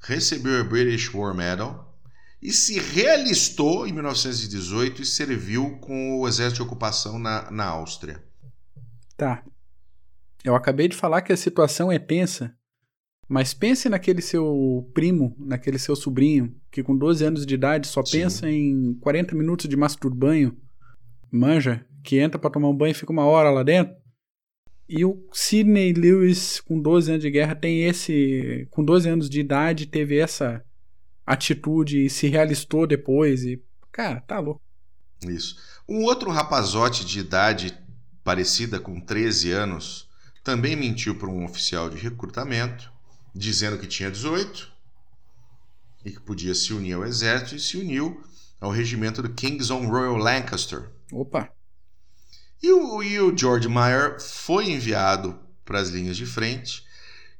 [0.00, 1.94] recebeu a British War Medal
[2.40, 8.22] e se realistou em 1918 e serviu com o exército de ocupação na, na Áustria.
[9.16, 9.42] Tá.
[10.44, 12.54] Eu acabei de falar que a situação é tensa
[13.28, 18.04] mas pense naquele seu primo, naquele seu sobrinho, que com 12 anos de idade só
[18.04, 18.18] Sim.
[18.18, 20.56] pensa em 40 minutos de masturbanho,
[21.30, 23.94] manja, que entra para tomar um banho e fica uma hora lá dentro.
[24.86, 28.68] E o Sidney Lewis, com 12 anos de guerra, tem esse.
[28.70, 30.62] Com 12 anos de idade, teve essa
[31.24, 33.44] atitude e se realistou depois.
[33.44, 34.60] E, cara, tá louco.
[35.26, 35.56] Isso.
[35.88, 37.74] Um outro rapazote de idade
[38.22, 40.03] parecida com 13 anos
[40.44, 42.92] também mentiu para um oficial de recrutamento
[43.34, 44.70] dizendo que tinha 18
[46.04, 48.22] e que podia se unir ao exército e se uniu
[48.60, 50.90] ao regimento do King's Own Royal Lancaster.
[51.10, 51.50] Opa!
[52.62, 56.84] E o, e o George Meyer foi enviado para as linhas de frente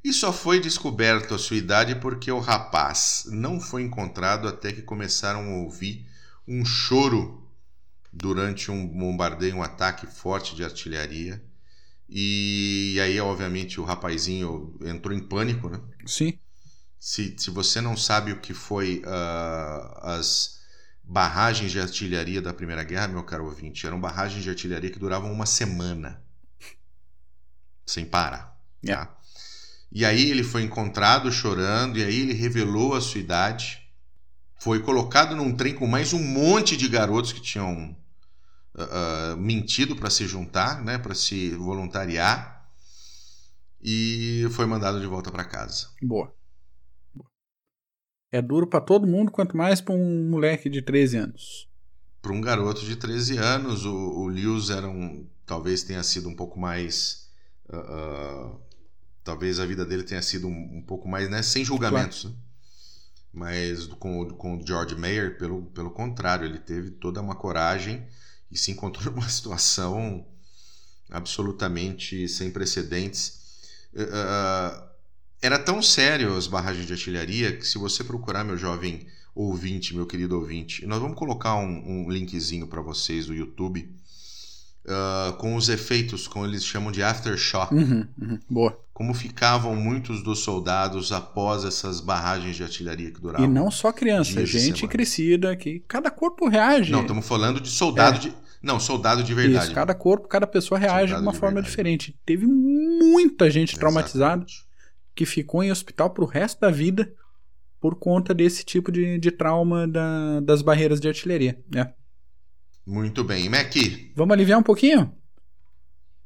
[0.03, 4.81] e só foi descoberto a sua idade porque o rapaz não foi encontrado até que
[4.81, 6.07] começaram a ouvir
[6.47, 7.47] um choro
[8.11, 11.41] durante um bombardeio, um ataque forte de artilharia
[12.07, 15.81] e aí, obviamente, o rapazinho entrou em pânico, né?
[16.05, 16.37] Sim.
[16.99, 20.59] Se, se você não sabe o que foi uh, as
[21.03, 25.31] barragens de artilharia da Primeira Guerra, meu caro ouvinte, eram barragens de artilharia que duravam
[25.31, 26.23] uma semana.
[27.85, 28.59] Sem parar.
[28.83, 29.05] Yeah.
[29.05, 29.17] Tá?
[29.91, 33.81] E aí ele foi encontrado chorando, e aí ele revelou a sua idade.
[34.59, 37.95] Foi colocado num trem com mais um monte de garotos que tinham
[38.75, 42.69] uh, mentido para se juntar, né, para se voluntariar
[43.81, 45.89] e foi mandado de volta para casa.
[46.01, 46.33] Boa.
[48.31, 51.69] É duro para todo mundo, quanto mais para um moleque de 13 anos.
[52.21, 56.35] Para um garoto de 13 anos, o, o Lewis era um, talvez tenha sido um
[56.35, 57.29] pouco mais.
[57.69, 58.61] Uh, uh,
[59.23, 62.23] talvez a vida dele tenha sido um, um pouco mais, né, sem julgamentos.
[62.23, 62.35] Claro.
[62.35, 62.41] Né?
[63.31, 68.05] Mas com, com o George Mayer, pelo, pelo contrário, ele teve toda uma coragem
[68.51, 70.25] e se encontrou numa situação
[71.09, 73.41] absolutamente sem precedentes.
[73.93, 74.85] Uh,
[75.41, 80.07] era tão sério as barragens de artilharia que se você procurar, meu jovem ouvinte, meu
[80.07, 83.93] querido ouvinte, nós vamos colocar um, um linkzinho para vocês do YouTube
[84.85, 87.73] uh, com os efeitos, como eles chamam de aftershock.
[87.73, 88.84] Uhum, uhum, boa.
[88.95, 93.45] Como ficavam muitos dos soldados após essas barragens de artilharia que duravam.
[93.45, 96.93] E não só criança, gente crescida, que cada corpo reage.
[96.93, 98.19] Não, estamos falando de soldado é.
[98.21, 98.33] de.
[98.63, 99.65] Não, soldado de verdade.
[99.65, 102.17] Isso, cada corpo, cada pessoa reage soldado de uma de forma diferente.
[102.25, 104.45] Teve muita gente traumatizada
[105.13, 107.13] que ficou em hospital pro resto da vida
[107.81, 111.59] por conta desse tipo de, de trauma da, das barreiras de artilharia.
[111.69, 111.93] Né?
[112.87, 113.49] Muito bem.
[113.49, 113.73] Mac.
[114.15, 115.13] Vamos aliviar um pouquinho?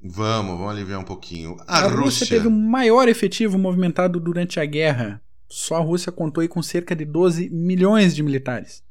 [0.02, 1.58] Vamos, vamos aliviar um pouquinho.
[1.68, 2.00] A, a Rússia...
[2.00, 5.22] Rússia teve o maior efetivo movimentado durante a guerra.
[5.48, 8.84] Só a Rússia contou aí com cerca de 12 milhões de militares.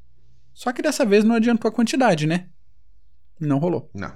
[0.53, 2.49] Só que dessa vez não adiantou a quantidade, né?
[3.39, 3.89] Não rolou.
[3.93, 4.13] Não.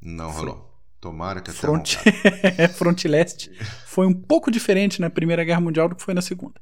[0.00, 0.72] Não rolou.
[1.00, 1.96] Tomara que até Front...
[2.76, 3.50] Front Leste
[3.86, 6.60] foi um pouco diferente na Primeira Guerra Mundial do que foi na Segunda.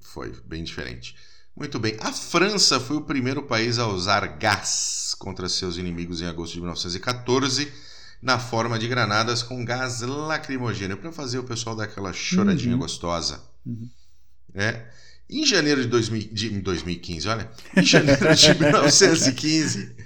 [0.00, 1.14] Foi bem diferente.
[1.56, 1.96] Muito bem.
[2.00, 6.60] A França foi o primeiro país a usar gás contra seus inimigos em agosto de
[6.60, 7.72] 1914,
[8.20, 12.80] na forma de granadas com gás lacrimogêneo, para fazer o pessoal dar aquela choradinha Uhum.
[12.80, 13.42] gostosa.
[13.64, 13.88] Uhum.
[14.54, 14.84] É.
[15.30, 19.96] Em janeiro de, 2000 de em 2015, olha, em janeiro de 1915,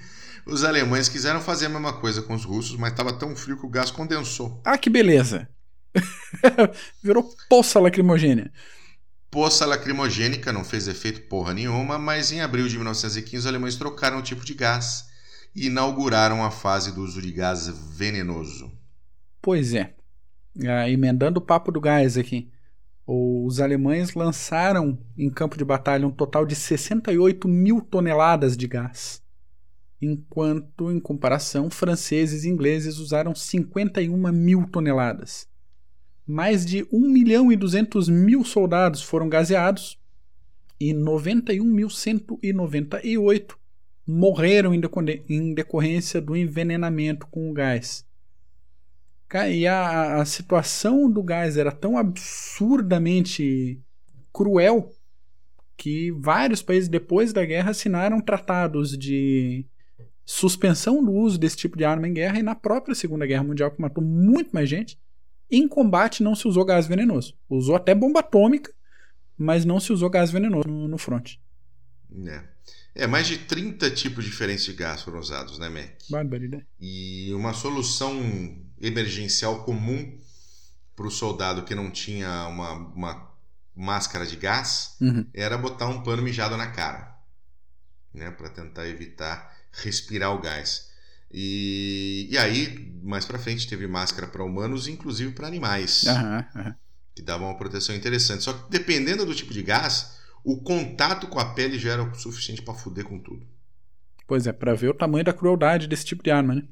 [0.46, 3.66] os alemães quiseram fazer a mesma coisa com os russos, mas estava tão frio que
[3.66, 4.61] o gás condensou.
[4.64, 5.48] Ah, que beleza!
[7.02, 8.52] Virou poça lacrimogênea.
[9.31, 14.19] Poça lacrimogênica não fez efeito porra nenhuma, mas em abril de 1915 os alemães trocaram
[14.19, 15.09] o tipo de gás
[15.55, 18.73] e inauguraram a fase do uso de gás venenoso.
[19.43, 19.95] Pois é.
[20.67, 22.51] Ah, emendando o papo do gás aqui.
[23.07, 29.23] Os alemães lançaram em campo de batalha um total de 68 mil toneladas de gás.
[30.01, 35.47] Enquanto, em comparação, franceses e ingleses usaram 51 mil toneladas.
[36.29, 39.99] Mais de 1 milhão e 200 mil soldados foram gaseados
[40.79, 43.55] e 91.198
[44.07, 44.81] morreram em
[45.55, 48.07] decorrência do envenenamento com o gás.
[49.51, 53.81] E a, a situação do gás era tão absurdamente
[54.33, 54.93] cruel
[55.79, 59.64] que vários países depois da guerra assinaram tratados de
[60.27, 63.71] suspensão do uso desse tipo de arma em guerra e na própria Segunda Guerra Mundial,
[63.71, 64.99] que matou muito mais gente,
[65.50, 67.34] em combate não se usou gás venenoso.
[67.48, 68.72] Usou até bomba atômica,
[69.37, 71.37] mas não se usou gás venenoso no, no front.
[72.26, 72.42] É.
[72.94, 75.90] é, mais de 30 tipos diferentes de gás foram usados, né, Mac?
[76.11, 76.66] Barbaridade.
[76.80, 78.14] E uma solução
[78.80, 80.18] emergencial comum
[80.96, 83.30] para o soldado que não tinha uma, uma
[83.74, 85.24] máscara de gás Uhum.
[85.32, 87.16] era botar um pano mijado na cara,
[88.12, 90.88] né, para tentar evitar respirar o gás.
[91.31, 96.75] E, e aí, mais para frente, teve máscara para humanos, inclusive para animais, Aham, aham.
[97.14, 98.43] que davam uma proteção interessante.
[98.43, 102.14] Só que dependendo do tipo de gás, o contato com a pele já era o
[102.14, 103.47] suficiente para fuder com tudo.
[104.27, 106.62] Pois é, pra ver o tamanho da crueldade desse tipo de arma, né?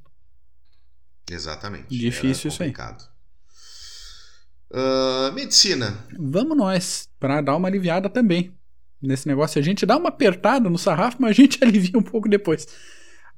[1.30, 1.88] Exatamente.
[1.88, 2.72] Difícil isso aí.
[4.72, 5.96] Ah, medicina.
[6.18, 8.52] Vamos nós, pra dar uma aliviada também.
[9.00, 12.28] Nesse negócio, a gente dá uma apertada no sarrafo, mas a gente alivia um pouco
[12.28, 12.66] depois.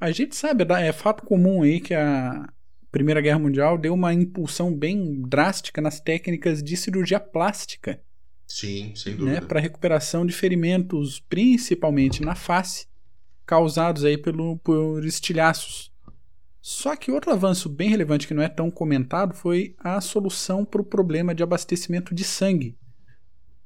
[0.01, 2.49] A gente sabe, é fato comum aí que a
[2.91, 8.01] Primeira Guerra Mundial deu uma impulsão bem drástica nas técnicas de cirurgia plástica,
[8.47, 9.43] Sim, sem né, dúvida.
[9.43, 12.87] para recuperação de ferimentos, principalmente na face,
[13.45, 15.93] causados aí pelo, por estilhaços.
[16.61, 20.81] Só que outro avanço bem relevante que não é tão comentado foi a solução para
[20.81, 22.77] o problema de abastecimento de sangue.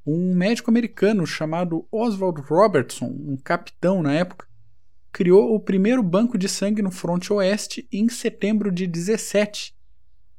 [0.05, 4.47] Um médico americano chamado Oswald Robertson, um capitão na época,
[5.12, 9.75] criou o primeiro banco de sangue no fronte oeste em setembro de 17.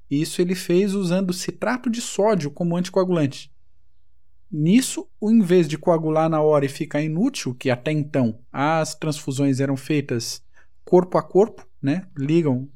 [0.10, 3.52] Isso ele fez usando citrato de sódio como anticoagulante.
[4.52, 9.60] Nisso, em vez de coagular na hora e ficar inútil, que até então as transfusões
[9.60, 10.44] eram feitas
[10.84, 12.08] corpo a corpo, né?
[12.18, 12.70] Ligam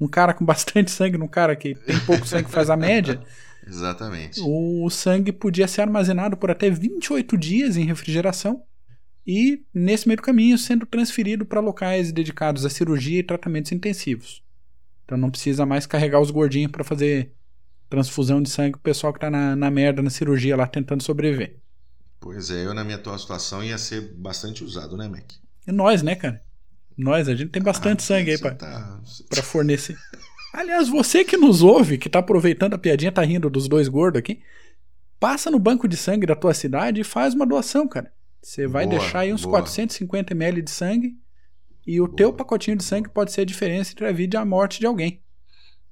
[0.00, 3.20] um cara com bastante sangue num cara que tem pouco sangue faz a média.
[3.66, 4.40] Exatamente.
[4.44, 8.64] O sangue podia ser armazenado por até 28 dias em refrigeração
[9.26, 14.42] e, nesse meio caminho, sendo transferido para locais dedicados à cirurgia e tratamentos intensivos.
[15.04, 17.32] Então não precisa mais carregar os gordinhos para fazer
[17.90, 21.60] transfusão de sangue o pessoal que tá na, na merda na cirurgia lá tentando sobreviver.
[22.20, 25.30] Pois é, eu na minha atual situação ia ser bastante usado, né, Mac?
[25.66, 26.42] E nós, né, cara?
[26.96, 29.96] Nós, a gente tem bastante Ah, sangue aí pra, tá- pra fornecer.
[30.52, 34.18] Aliás, você que nos ouve, que tá aproveitando a piadinha, tá rindo dos dois gordos
[34.18, 34.42] aqui,
[35.20, 38.12] passa no banco de sangue da tua cidade e faz uma doação, cara.
[38.42, 39.52] Você vai Boa, deixar aí uns boa.
[39.60, 41.14] 450 ml de sangue
[41.86, 42.16] e o Boa.
[42.16, 44.86] teu pacotinho de sangue pode ser a diferença entre a vida e a morte de
[44.86, 45.22] alguém.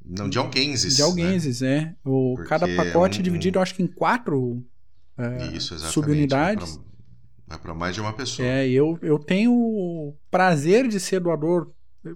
[0.04, 1.94] Não, de alguém De alguém, é.
[2.04, 4.64] O, Porque cada pacote um- é dividido, eu acho que em quatro
[5.16, 6.76] é, Isso, subunidades.
[6.76, 6.84] Vai
[7.46, 8.46] Vai para mais de uma pessoa.
[8.46, 11.72] É, eu, eu tenho o prazer de ser doador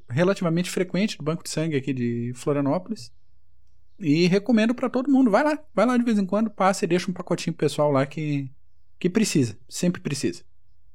[0.08, 3.12] relativamente frequente do banco de sangue aqui de Florianópolis.
[3.98, 5.30] E recomendo pra todo mundo.
[5.32, 8.06] Vai lá, vai lá de vez em quando, passa e deixa um pacotinho pessoal lá
[8.06, 8.48] que,
[9.04, 10.42] que precisa, sempre precisa.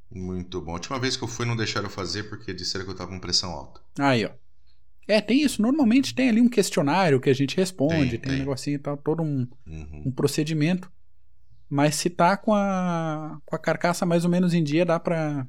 [0.09, 0.71] Muito bom.
[0.71, 3.19] A última vez que eu fui não deixaram fazer porque disseram que eu tava com
[3.19, 3.81] pressão alta.
[3.99, 4.31] Aí, ó.
[5.07, 5.61] É, tem isso.
[5.61, 8.39] Normalmente tem ali um questionário que a gente responde, Tem, tem, um tem.
[8.39, 10.05] negocinho e tal, todo um, Uhum.
[10.07, 10.91] um procedimento.
[11.69, 15.45] Mas se tá com a, com a carcaça mais ou menos em dia, dá pra,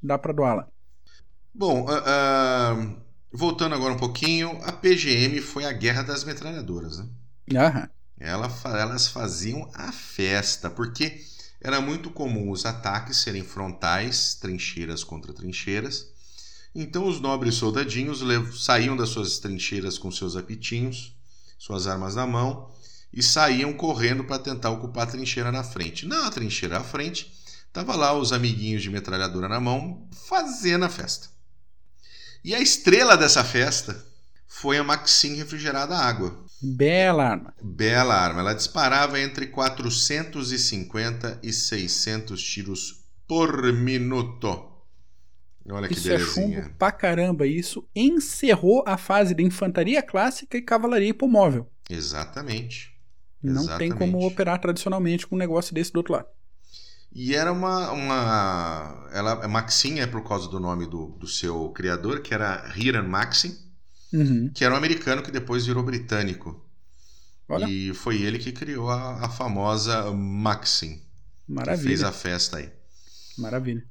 [0.00, 0.68] dá pra doá-la.
[1.52, 2.96] Bom, ah, ah,
[3.32, 7.08] voltando agora um pouquinho, a PGM foi a guerra das metralhadoras, né?
[7.56, 7.88] Aham.
[8.20, 11.20] Ela elas faziam a festa, porque
[11.60, 16.06] era muito comum os ataques serem frontais, trincheiras contra trincheiras.
[16.74, 18.22] Então os nobres soldadinhos
[18.64, 21.16] saíam das suas trincheiras com seus apitinhos,
[21.58, 22.70] suas armas na mão,
[23.12, 26.06] e saíam correndo para tentar ocupar a trincheira na frente.
[26.06, 27.32] Na trincheira à frente,
[27.72, 31.28] Tava lá os amiguinhos de metralhadora na mão fazendo a festa.
[32.42, 34.04] E a estrela dessa festa
[34.46, 36.44] foi a Maxim refrigerada água.
[36.60, 37.54] Bela arma.
[37.60, 38.40] Bela arma.
[38.40, 44.64] Ela disparava entre 450 e 600 tiros por minuto.
[45.70, 46.62] Olha que Isso é belezinha.
[46.64, 47.46] chumbo pra caramba.
[47.46, 51.70] Isso encerrou a fase de infantaria clássica e cavalaria hipomóvel.
[51.88, 52.98] Exatamente.
[53.42, 54.24] Não tem como Exatamente.
[54.24, 56.28] operar tradicionalmente com um negócio desse do outro lado.
[57.12, 57.90] E era uma.
[57.92, 63.08] uma ela, Maxim é por causa do nome do, do seu criador, que era Hiram
[63.08, 63.56] Maxim,
[64.12, 64.50] Uhum.
[64.54, 66.64] que era um americano que depois virou britânico.
[67.48, 71.02] Olha, E foi ele que criou a, a famosa Maxim.
[71.46, 71.88] Maravilha.
[71.88, 72.68] fez a festa aí.
[73.38, 73.82] Maravilha.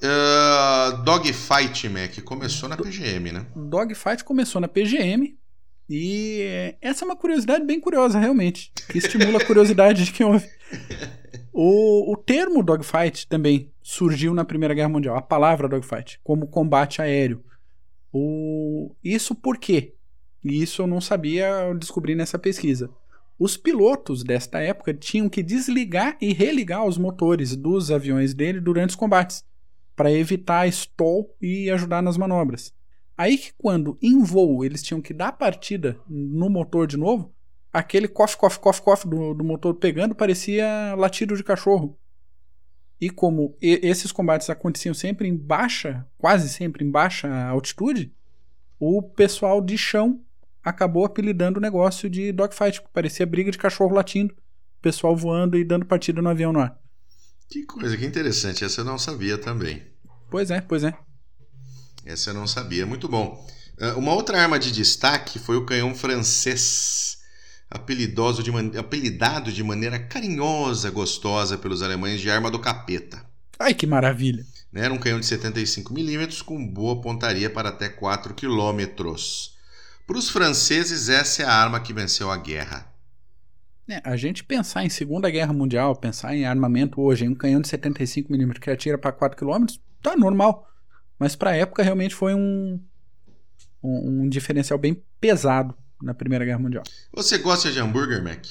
[0.00, 3.46] Uh, Dogfight, Mac, começou na PGM, né?
[3.54, 5.36] Dogfight começou na PGM
[5.88, 10.48] e essa é uma curiosidade bem curiosa, realmente, que estimula a curiosidade de quem ouve.
[11.52, 17.00] O, o termo dogfight também surgiu na Primeira Guerra Mundial, a palavra dogfight, como combate
[17.02, 17.44] aéreo.
[18.16, 19.92] O, isso por quê?
[20.44, 22.88] Isso eu não sabia, eu descobri nessa pesquisa.
[23.36, 28.90] Os pilotos desta época tinham que desligar e religar os motores dos aviões dele durante
[28.90, 29.44] os combates,
[29.96, 32.72] para evitar stall e ajudar nas manobras.
[33.18, 37.34] Aí que quando em voo eles tinham que dar partida no motor de novo,
[37.72, 41.98] aquele cof, cof, cof, cof do, do motor pegando parecia latido de cachorro.
[43.00, 48.12] E como esses combates aconteciam sempre em baixa, quase sempre em baixa altitude,
[48.78, 50.20] o pessoal de chão
[50.62, 55.58] acabou apelidando o negócio de dogfight, porque parecia briga de cachorro latindo, o pessoal voando
[55.58, 56.78] e dando partida no avião no ar.
[57.48, 58.64] Que coisa, que interessante.
[58.64, 59.82] Essa eu não sabia também.
[60.30, 60.96] Pois é, pois é.
[62.04, 62.86] Essa eu não sabia.
[62.86, 63.46] Muito bom.
[63.78, 67.18] Uh, Uma outra arma de destaque foi o canhão francês,
[67.70, 73.24] apelidoso de man- apelidado de maneira carinhosa, gostosa pelos alemães de arma do capeta.
[73.58, 74.44] Ai, que maravilha.
[74.72, 74.84] né?
[74.84, 78.84] Era um canhão de 75mm com boa pontaria para até 4 km.
[80.06, 82.92] Para os franceses, essa é a arma que venceu a guerra.
[83.88, 87.60] É, a gente pensar em Segunda Guerra Mundial, pensar em armamento hoje, em um canhão
[87.60, 89.66] de 75mm que atira para 4 km,
[90.02, 90.68] tá normal.
[91.18, 92.80] Mas para a época realmente foi um,
[93.82, 96.84] um, um diferencial bem pesado na Primeira Guerra Mundial.
[97.12, 98.44] Você gosta de hambúrguer, Mac?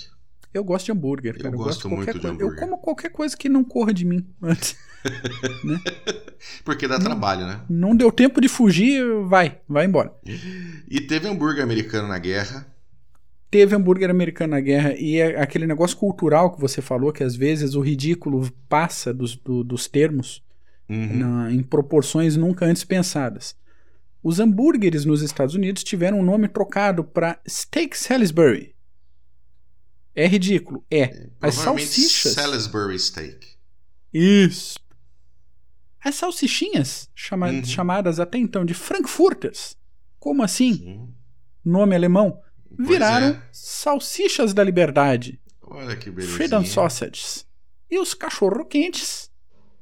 [0.53, 1.49] Eu gosto de hambúrguer, cara.
[1.55, 2.27] Eu gosto de qualquer muito de coisa.
[2.27, 2.59] Eu hambúrguer.
[2.59, 4.75] como qualquer coisa que não corra de mim antes.
[6.63, 7.61] Porque dá trabalho, né?
[7.69, 10.13] Não deu tempo de fugir, vai, vai embora.
[10.89, 12.67] E teve hambúrguer americano na guerra.
[13.49, 17.35] Teve hambúrguer americano na guerra e é aquele negócio cultural que você falou, que às
[17.35, 20.41] vezes o ridículo passa dos, do- dos termos.
[20.89, 21.17] Uhum.
[21.17, 23.55] na- em proporções nunca antes pensadas.
[24.23, 28.73] Os hambúrgueres nos Estados Unidos tiveram um nome trocado para Steak Salisbury.
[30.15, 31.29] É ridículo, é.
[31.41, 32.33] As salsichas.
[32.33, 33.45] Salisbury steak.
[34.13, 34.79] Isso.
[35.99, 37.65] As salsichinhas, chama- Uhum.
[37.65, 39.75] chamadas até então de Frankfurters,
[40.19, 40.73] como assim?
[40.75, 41.13] Sim.
[41.65, 42.39] Nome alemão,
[42.75, 43.43] Pois viraram é.
[43.51, 45.41] salsichas da liberdade.
[45.61, 46.33] Olha que beleza.
[46.33, 47.45] Freedom Sausages.
[47.89, 49.31] E os cachorro-quentes,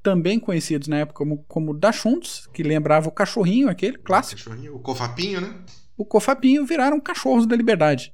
[0.01, 4.41] também conhecidos na época como, como Dachshunds, que lembrava o cachorrinho, aquele clássico,
[4.73, 5.63] O cofapinho, né?
[5.97, 8.13] o cofapinho, viraram cachorros da liberdade.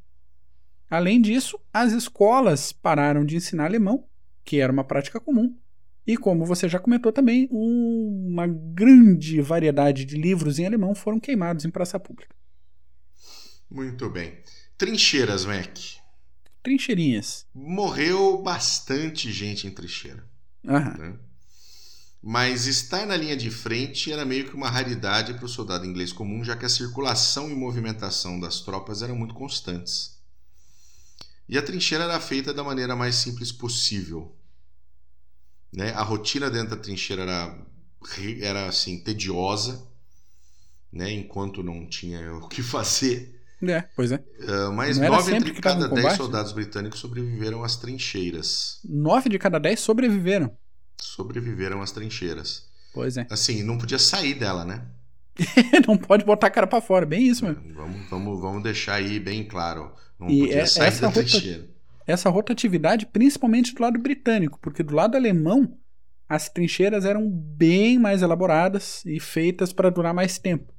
[0.89, 4.05] Além disso, as escolas pararam de ensinar alemão,
[4.43, 5.55] que era uma prática comum.
[6.05, 11.19] E como você já comentou também, um- uma grande variedade de livros em alemão foram
[11.19, 12.33] queimados em praça pública.
[13.69, 14.37] Muito bem.
[14.77, 15.77] Trincheiras, Mac.
[16.63, 17.45] Trincheirinhas.
[17.53, 20.23] Morreu bastante gente em trincheira.
[20.65, 20.97] Aham.
[20.97, 21.19] né?
[22.21, 26.11] Mas estar na linha de frente era meio que uma raridade para o soldado inglês
[26.11, 30.17] comum, já que a circulação e movimentação das tropas eram muito constantes.
[31.47, 34.35] E a trincheira era feita da maneira mais simples possível.
[35.71, 35.93] Né?
[35.93, 37.65] A rotina dentro da trincheira era,
[38.41, 39.87] era assim, tediosa,
[40.91, 41.11] né?
[41.11, 43.37] enquanto não tinha o que fazer.
[43.61, 44.23] É, pois é.
[44.47, 48.79] Ah, mas Não nove entre cada dez soldados britânicos sobreviveram às trincheiras.
[48.83, 50.55] Nove de cada dez sobreviveram.
[51.01, 52.67] Sobreviveram às trincheiras.
[52.93, 53.27] Pois é.
[53.29, 54.83] Assim, não podia sair dela, né?
[55.87, 57.61] não pode botar a cara pra fora, bem isso mesmo.
[57.73, 59.91] Vamos, vamos, vamos deixar aí bem claro.
[60.19, 61.67] Não E podia é- sair essa da rota- trincheira.
[62.07, 65.77] Essa rotatividade, principalmente do lado britânico, porque do lado alemão,
[66.27, 70.73] as trincheiras eram bem mais elaboradas e feitas para durar mais tempo.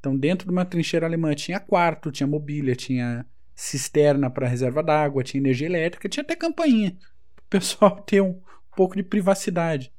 [0.00, 5.22] Então, dentro de uma trincheira alemã tinha quarto, tinha mobília, tinha cisterna para reserva d'água,
[5.22, 6.92] tinha energia elétrica, tinha até campainha.
[7.36, 8.40] Para o pessoal ter um
[8.74, 9.92] pouco de privacidade.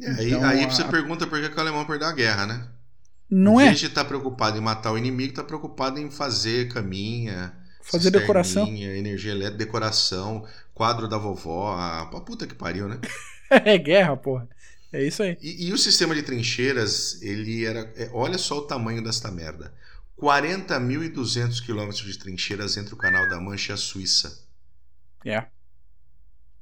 [0.00, 2.46] É, aí, Então, aí a- você pergunta por que, que o alemão perdeu a guerra,
[2.46, 2.68] né?
[3.30, 7.52] Não é vez de estar preocupado em matar o inimigo, está preocupado em fazer caminha,
[7.82, 8.66] fazer decoração.
[8.66, 11.72] energia elétrica, decoração, quadro da vovó.
[11.74, 13.00] A, a puta que pariu, né?
[13.50, 14.48] é guerra, porra.
[14.92, 15.38] É isso aí.
[15.40, 17.80] E, e, o sistema de trincheiras, ele era.
[17.96, 19.72] É, olha só o tamanho desta merda.
[20.16, 24.46] 40.200 quilômetros de trincheiras entre o Canal da Mancha e a Suíça.
[25.24, 25.50] É.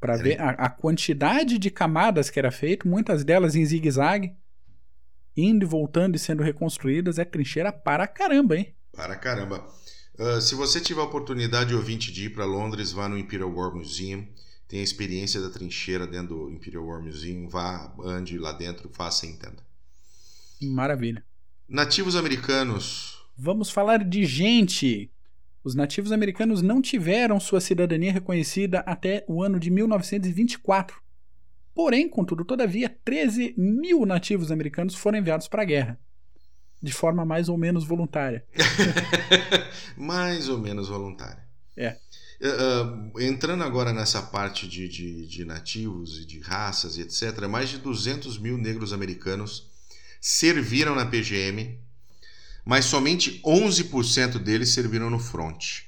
[0.06, 4.34] Para ver a, a, quantidade de camadas que era feito, muitas delas em zigue-zague,
[5.36, 8.74] indo e voltando e sendo reconstruídas, é trincheira para caramba, hein?
[8.92, 9.66] Para caramba.
[10.18, 13.74] Uh, se você tiver a oportunidade, ouvinte, de ir para Londres, vá no Imperial War
[13.74, 14.26] Museum
[14.68, 19.26] tem a experiência da trincheira dentro do Imperial War Museum, vá, ande lá dentro, faça
[19.26, 19.64] e entenda.
[20.60, 21.24] Maravilha.
[21.68, 23.16] Nativos americanos.
[23.36, 25.10] Vamos falar de gente.
[25.66, 30.96] Os nativos americanos não tiveram sua cidadania reconhecida até o ano de 1924.
[31.74, 35.98] Porém, contudo, todavia, 13 mil nativos americanos foram enviados para a guerra.
[36.80, 38.46] De forma mais ou menos voluntária.
[39.98, 41.42] mais ou menos voluntária.
[41.76, 41.98] É.
[42.40, 47.70] Uh, entrando agora nessa parte de, de, de, nativos e de raças e etc., mais
[47.70, 49.68] de 200 mil negros americanos
[50.20, 51.76] serviram na PGM,
[52.66, 55.82] mas somente 11% deles serviram no front.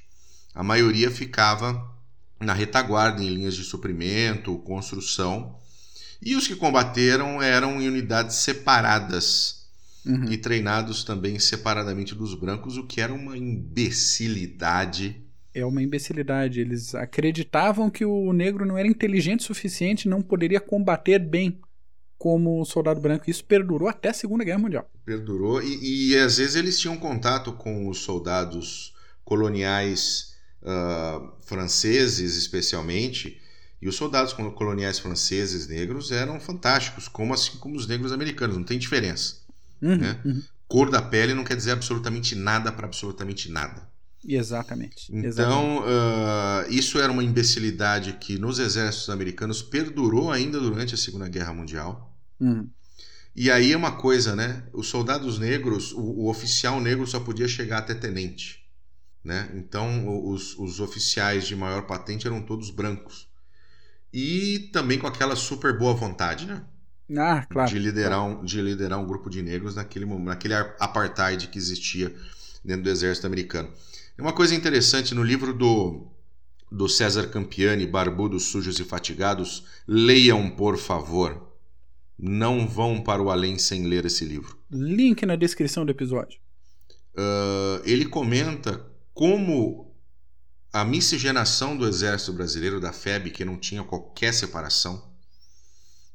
[0.55, 1.93] A maioria ficava
[2.41, 5.59] na retaguarda, em linhas de suprimento, construção,
[6.23, 9.67] e os que combateram eram em unidades separadas
[10.07, 10.31] uhum.
[10.31, 15.21] e treinados também separadamente dos brancos, o que era uma imbecilidade
[15.55, 16.61] é uma imbecilidade.
[16.61, 21.59] Eles acreditavam que o negro não era inteligente o suficiente, não poderia combater bem
[22.19, 23.31] como soldado branco.
[23.31, 24.91] Isso perdurou até a Segunda Guerra Mundial.
[25.05, 28.93] Perdurou e, e às vezes eles tinham contato com os soldados
[29.25, 33.41] coloniais uh, franceses, especialmente.
[33.81, 38.65] E os soldados coloniais franceses negros eram fantásticos, como assim como os negros americanos, não
[38.65, 39.37] tem diferença.
[39.81, 40.21] Uhum, né?
[40.25, 40.43] uhum.
[40.67, 43.89] Cor da pele não quer dizer absolutamente nada para absolutamente nada.
[44.27, 45.11] Exatamente.
[45.13, 51.29] Então, uh, isso era uma imbecilidade que nos exércitos americanos perdurou ainda durante a Segunda
[51.29, 52.08] Guerra Mundial.
[52.41, 52.69] Uhum.
[53.35, 54.65] E aí é uma coisa, né?
[54.73, 58.65] Os soldados negros, o, o, oficial negro só podia chegar até tenente.
[59.23, 59.49] Né?
[59.55, 63.29] Então, os, os oficiais de maior patente eram todos brancos.
[64.13, 66.65] E também com aquela super boa vontade, né?
[67.17, 67.71] Ah, claro.
[67.71, 72.15] De liderar um, de liderar um grupo de negros naquele, naquele apartheid que existia
[72.65, 73.73] dentro do exército americano.
[74.19, 76.09] Uma coisa interessante no livro do,
[76.73, 81.48] do César Campiani, Barbudos, Sujos e Fatigados, leiam, por favor.
[82.19, 84.59] Não vão para o além sem ler esse livro.
[84.71, 86.41] Link na descrição do episódio.
[87.15, 89.95] Uh, ele comenta como
[90.73, 95.11] a miscigenação do exército brasileiro, da FEB, que não tinha qualquer separação,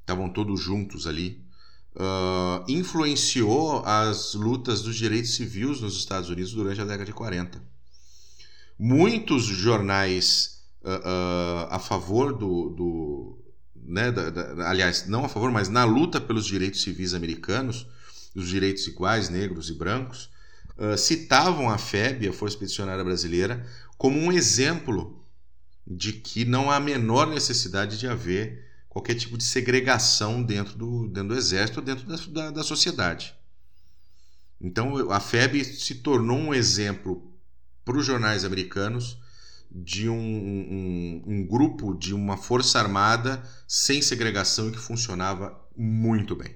[0.01, 1.43] estavam todos juntos ali,
[1.95, 7.73] uh, influenciou as lutas dos direitos civis nos Estados Unidos durante a década de 40
[8.77, 12.69] muitos jornais uh, a favor do.
[12.69, 13.42] do
[13.85, 17.87] né, da, da, aliás, não a favor, mas na luta pelos direitos civis americanos,
[18.35, 20.29] os direitos iguais, negros e brancos,
[20.77, 23.65] uh, citavam a FEB, a Força Expedicionária Brasileira,
[23.97, 25.23] como um exemplo
[25.85, 31.07] de que não há a menor necessidade de haver qualquer tipo de segregação dentro do,
[31.07, 33.33] dentro do exército, dentro da, da, da sociedade.
[34.61, 37.33] Então a FEB se tornou um exemplo
[37.83, 39.17] para os jornais americanos
[39.73, 46.35] de um, um, um, grupo, de uma força armada sem segregação e que funcionava muito
[46.35, 46.51] bem.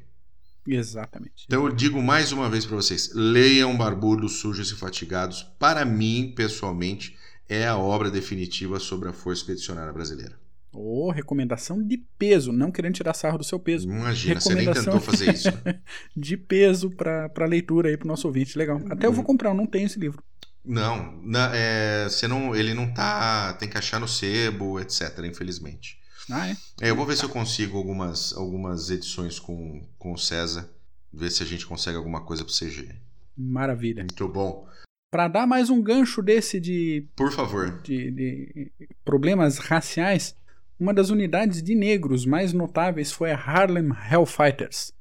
[0.67, 1.45] Exatamente.
[1.45, 5.43] Então eu digo mais uma vez para vocês: leiam Barbudos, Sujos e Fatigados.
[5.57, 7.17] Para mim, pessoalmente,
[7.49, 10.37] é a obra definitiva sobre a Força Expedicionária Brasileira.
[10.73, 13.89] Oh, recomendação de peso, não querendo tirar sarro do seu peso.
[13.89, 15.49] Imagina, você nem tentou fazer isso.
[15.65, 15.79] Né?
[16.15, 18.79] de peso para leitura aí para o nosso ouvinte, legal.
[18.89, 20.21] Até eu vou comprar, eu não tenho esse livro.
[20.67, 23.53] Não, na, é, você não, ele não tá.
[23.53, 25.19] Tem que achar no sebo, etc.
[25.23, 25.97] Infelizmente.
[26.29, 26.57] Ah, é?
[26.81, 30.69] é eu vou ver se eu consigo algumas, algumas edições com, com o César.
[31.13, 32.93] Ver se a gente consegue alguma coisa pro CG.
[33.37, 34.03] Maravilha.
[34.03, 34.67] Muito bom.
[35.09, 37.07] Para dar mais um gancho desse de.
[37.15, 37.81] Por favor.
[37.81, 38.71] De, de
[39.05, 40.35] problemas raciais,
[40.77, 44.91] uma das unidades de negros mais notáveis foi a Harlem Hellfighters.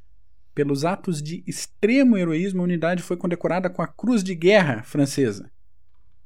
[0.54, 5.50] Pelos atos de extremo heroísmo, a unidade foi condecorada com a Cruz de Guerra francesa.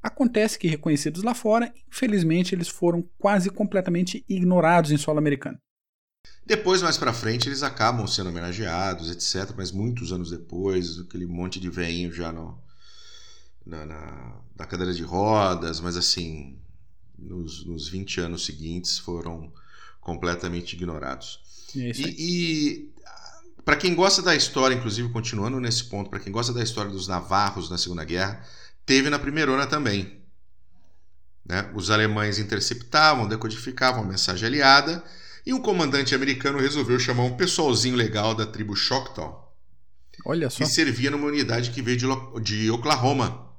[0.01, 5.59] Acontece que, reconhecidos lá fora, infelizmente eles foram quase completamente ignorados em solo americano.
[6.45, 9.53] Depois, mais para frente, eles acabam sendo homenageados, etc.
[9.55, 12.59] Mas muitos anos depois, aquele monte de veinho já no,
[13.65, 16.59] na, na, na, cadeira de rodas, mas assim,
[17.17, 19.53] nos, nos 20 anos seguintes foram
[19.99, 21.39] completamente ignorados.
[21.75, 22.93] É e, e
[23.63, 27.07] para quem gosta da história, inclusive continuando nesse ponto, para quem gosta da história dos
[27.07, 28.43] navarros na Segunda Guerra,
[28.85, 30.21] teve na Primeirona também.
[31.45, 31.69] Né?
[31.75, 35.03] Os alemães interceptavam, decodificavam a mensagem aliada
[35.45, 39.55] E um comandante americano resolveu chamar um pessoalzinho legal da tribo Choctaw,
[40.25, 40.63] Olha só.
[40.63, 42.07] que servia numa unidade que veio de,
[42.43, 43.49] de Oklahoma,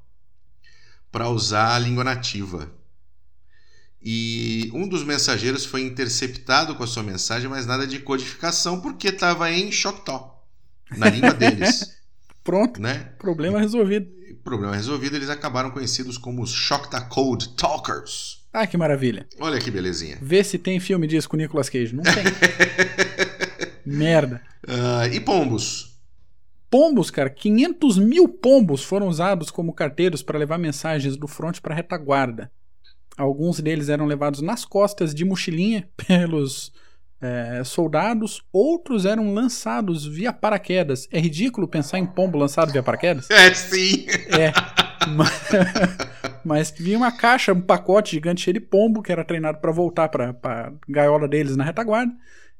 [1.12, 2.72] para usar a língua nativa.
[4.00, 9.08] E um dos mensageiros foi interceptado com a sua mensagem, mas nada de codificação, porque
[9.08, 10.44] estava em Choctaw,
[10.96, 11.96] na língua deles,
[12.42, 13.14] Pronto, né?
[13.18, 14.10] problema resolvido.
[14.44, 18.42] Problema resolvido, eles acabaram conhecidos como os Choctaw Code Talkers.
[18.52, 19.26] Ah, que maravilha.
[19.40, 20.18] Olha que belezinha.
[20.20, 21.94] Vê se tem filme disso com o Nicolas Cage.
[21.94, 22.24] Não tem.
[23.84, 24.42] Merda.
[24.66, 25.96] Ah, e pombos?
[26.70, 31.74] Pombos, cara, 500 mil pombos foram usados como carteiros para levar mensagens do fronte para
[31.74, 32.50] a retaguarda.
[33.16, 36.72] Alguns deles eram levados nas costas de mochilinha pelos
[37.22, 41.08] eh, soldados, outros eram lançados via paraquedas.
[41.12, 43.30] É ridículo pensar em pombo lançado via paraquedas?
[43.30, 44.06] É sim!
[44.08, 44.52] É.
[45.08, 45.30] Mas,
[46.44, 50.08] mas vinha uma caixa, um pacote gigante cheio de pombo que era treinado para voltar
[50.08, 52.12] para a gaiola deles na retaguarda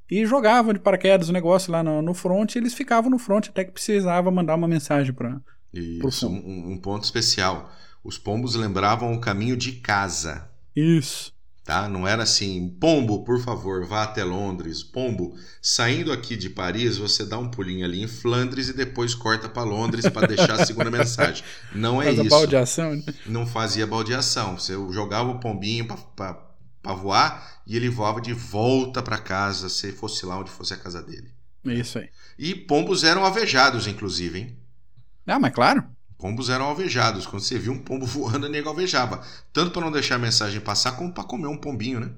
[0.09, 3.49] e jogavam de paraquedas o negócio lá no, no front e eles ficavam no front
[3.49, 5.41] até que precisava mandar uma mensagem para.
[5.73, 7.73] Isso, um, um ponto especial.
[8.05, 11.33] Os pombos lembravam o caminho de casa, Isso.
[11.65, 11.89] Tá?
[11.89, 14.83] Não era assim, pombo, por favor, vá até Londres.
[14.83, 19.49] Pombo, saindo aqui de Paris, você dá um pulinho ali em Flandres e depois corta
[19.49, 21.45] para Londres para deixar a segunda mensagem.
[21.75, 22.29] Não é Faz isso.
[22.29, 22.97] baldeação.
[22.97, 23.03] né?
[23.27, 24.59] Não fazia baldeação.
[24.59, 30.27] Você jogava o pombinho para voar e ele voava de volta para casa, se fosse
[30.27, 31.31] lá onde fosse a casa dele.
[31.65, 32.09] É isso aí.
[32.37, 34.59] E pombos eram alvejados, inclusive, hein?
[35.25, 35.85] Ah, mas claro.
[36.23, 37.27] Pombos eram alvejados.
[37.27, 39.27] Quando você viu um pombo voando, nego alvejava.
[39.53, 42.11] Tanto para não deixar a mensagem passar, como para comer um pombinho, né?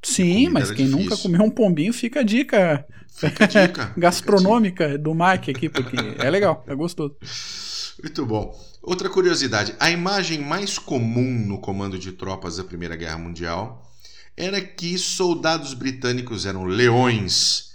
[0.00, 0.96] Sim, mas quem difícil.
[0.96, 3.66] nunca comeu um pombinho, fica a dica Fica a dica.
[3.66, 7.16] fica a gastronômica do Mike aqui, porque é legal, é gostoso.
[7.20, 8.00] dica.
[8.00, 8.56] Muito bom.
[8.80, 13.90] Outra curiosidade: a imagem mais comum no comando de tropas da Primeira Guerra Mundial
[14.36, 17.72] era que soldados britânicos eram leões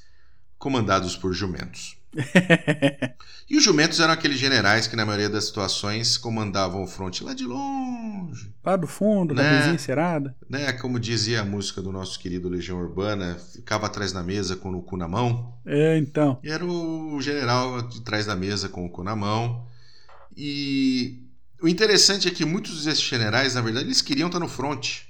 [0.58, 1.98] comandados por jumentos.
[3.50, 7.34] E os jumentos eram aqueles generais que, na maioria das situações, comandavam o fronte lá
[7.34, 8.50] de longe.
[8.64, 9.58] Lá do fundo, da Né?
[9.58, 10.34] vizinha encerada.
[10.50, 10.72] Né?
[10.72, 14.82] Como dizia a música do nosso querido Legião Urbana, ficava atrás da mesa com o
[14.82, 15.54] cu na mão.
[15.66, 16.40] É, então.
[16.42, 19.66] E era o general de trás da mesa com o cu na mão.
[20.36, 21.20] E
[21.62, 25.10] o interessante é que muitos desses generais, na verdade, eles queriam estar no fronte.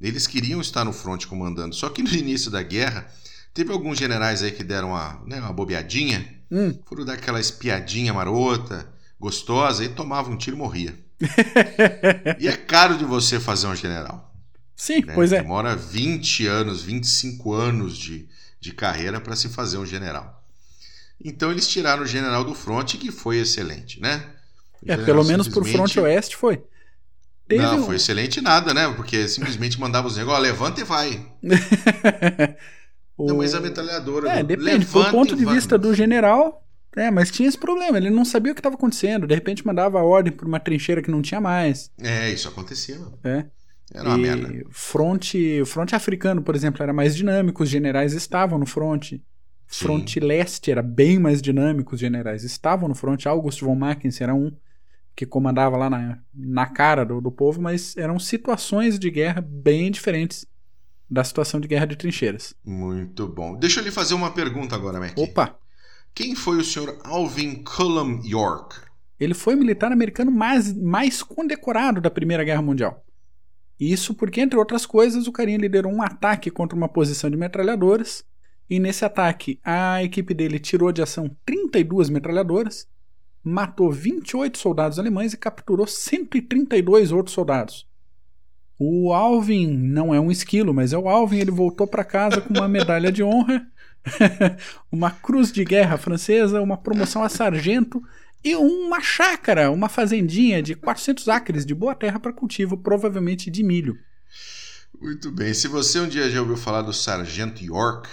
[0.00, 1.74] Eles queriam estar no fronte comandando.
[1.74, 3.06] Só que no início da guerra,
[3.54, 6.76] teve alguns generais aí que deram uma, né, uma bobeadinha, Hum.
[6.86, 8.86] foram dar aquela espiadinha marota,
[9.18, 10.94] gostosa, e tomavam um tiro e morria.
[12.38, 14.32] E é caro de você fazer um general.
[14.76, 15.14] Sim, né?
[15.14, 15.40] pois é.
[15.40, 18.28] Demora 20 anos, 25 anos de,
[18.60, 20.44] de carreira para se fazer um general.
[21.24, 24.24] Então eles tiraram o general do fronte, que foi excelente, né?
[24.84, 26.60] É, pelo menos pro simplesmente- fronte oeste foi.
[27.48, 28.92] Teve Não, um- foi excelente nada, né?
[28.94, 31.26] Porque simplesmente mandava os negócios, levanta e vai.
[33.16, 33.26] o...
[33.26, 34.30] Não, mas a metralhadora.
[34.30, 34.86] É, do- depende.
[34.86, 37.96] Do ponto de vista do general, é, mas tinha esse problema.
[37.98, 39.26] Ele não sabia o que estava acontecendo.
[39.26, 41.90] De repente mandava ordem por uma trincheira que não tinha mais.
[42.00, 42.98] É, isso acontecia.
[42.98, 43.18] mano.
[43.24, 43.46] É.
[43.92, 44.64] Era uma e merda.
[44.70, 47.62] Fronte, fronte africano, por exemplo, era mais dinâmico.
[47.62, 49.22] Os generais estavam no fronte.
[49.66, 49.84] Sim.
[49.84, 51.94] Fronte leste era bem mais dinâmico.
[51.94, 53.28] Os generais estavam no fronte.
[53.28, 54.52] August von Mackensen era um
[55.16, 59.90] que comandava lá na, na cara do, do povo, mas eram situações de guerra bem
[59.90, 60.44] diferentes
[61.10, 62.54] da situação de guerra de trincheiras.
[62.64, 63.56] Muito bom.
[63.56, 65.16] Deixa eu lhe fazer uma pergunta agora, Mac.
[65.18, 65.58] Opa!
[66.14, 68.76] Quem foi o senhor Alvin Cullum York?
[69.18, 73.04] Ele foi o militar americano mais, mais condecorado da Primeira Guerra Mundial.
[73.78, 78.24] Isso porque, entre outras coisas, o carinha liderou um ataque contra uma posição de metralhadoras.
[78.70, 82.88] E nesse ataque, a equipe dele tirou de ação 32 metralhadoras,
[83.42, 87.86] matou 28 soldados alemães e capturou 132 outros soldados.
[88.78, 91.38] O Alvin não é um esquilo, mas é o Alvin.
[91.38, 93.66] Ele voltou para casa com uma medalha de honra,
[94.90, 98.02] uma cruz de guerra francesa, uma promoção a sargento
[98.44, 103.62] e uma chácara, uma fazendinha de 400 acres de boa terra para cultivo, provavelmente de
[103.62, 103.98] milho.
[105.00, 105.54] Muito bem.
[105.54, 108.08] Se você um dia já ouviu falar do Sargento York,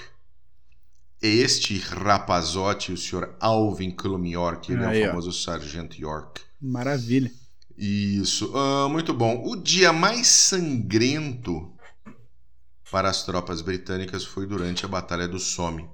[1.21, 5.09] é este rapazote, o senhor Alvin Cullum York, ele é Aí, o ó.
[5.09, 6.41] famoso Sargento York.
[6.61, 7.31] Maravilha.
[7.77, 8.51] Isso.
[8.55, 9.43] Ah, muito bom.
[9.45, 11.71] O dia mais sangrento
[12.91, 15.87] para as tropas britânicas foi durante a Batalha do Somme,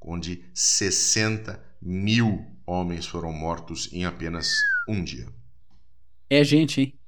[0.00, 4.56] onde 60 mil homens foram mortos em apenas
[4.88, 5.26] um dia.
[6.28, 6.98] É gente, hein?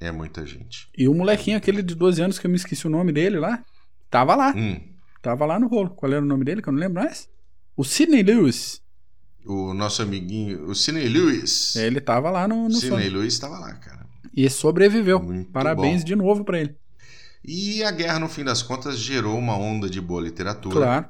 [0.00, 0.88] É muita gente.
[0.96, 3.64] E o molequinho, aquele de 12 anos que eu me esqueci o nome dele lá,
[4.10, 4.52] tava lá.
[4.56, 4.80] Hum,
[5.20, 5.90] Tava lá no rolo.
[5.90, 7.28] Qual era o nome dele que eu não lembro mais?
[7.76, 8.80] O Sidney Lewis.
[9.48, 11.74] O nosso amiguinho, o Sidney Lewis.
[11.76, 13.16] Ele tava lá no, no Sidney som.
[13.16, 14.06] Lewis estava lá, cara.
[14.36, 15.20] E sobreviveu.
[15.20, 16.06] Muito Parabéns bom.
[16.06, 16.76] de novo pra ele.
[17.44, 20.74] E a guerra, no fim das contas, gerou uma onda de boa literatura.
[20.76, 21.06] Claro.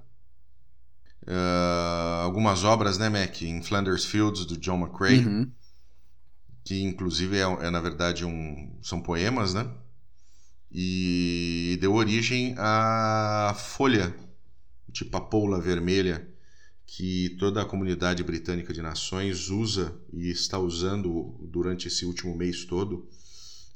[1.27, 3.43] Uh, algumas obras, né, Mac?
[3.43, 5.51] Em Flanders Fields, do John McCrae, Uhum.
[6.65, 9.67] que inclusive é, é, na verdade, um, são poemas, né?
[10.71, 14.15] E deu origem à Folha
[14.89, 16.27] de Papoula Vermelha,
[16.91, 22.65] que toda a comunidade britânica de nações usa e está usando durante esse último mês
[22.65, 23.07] todo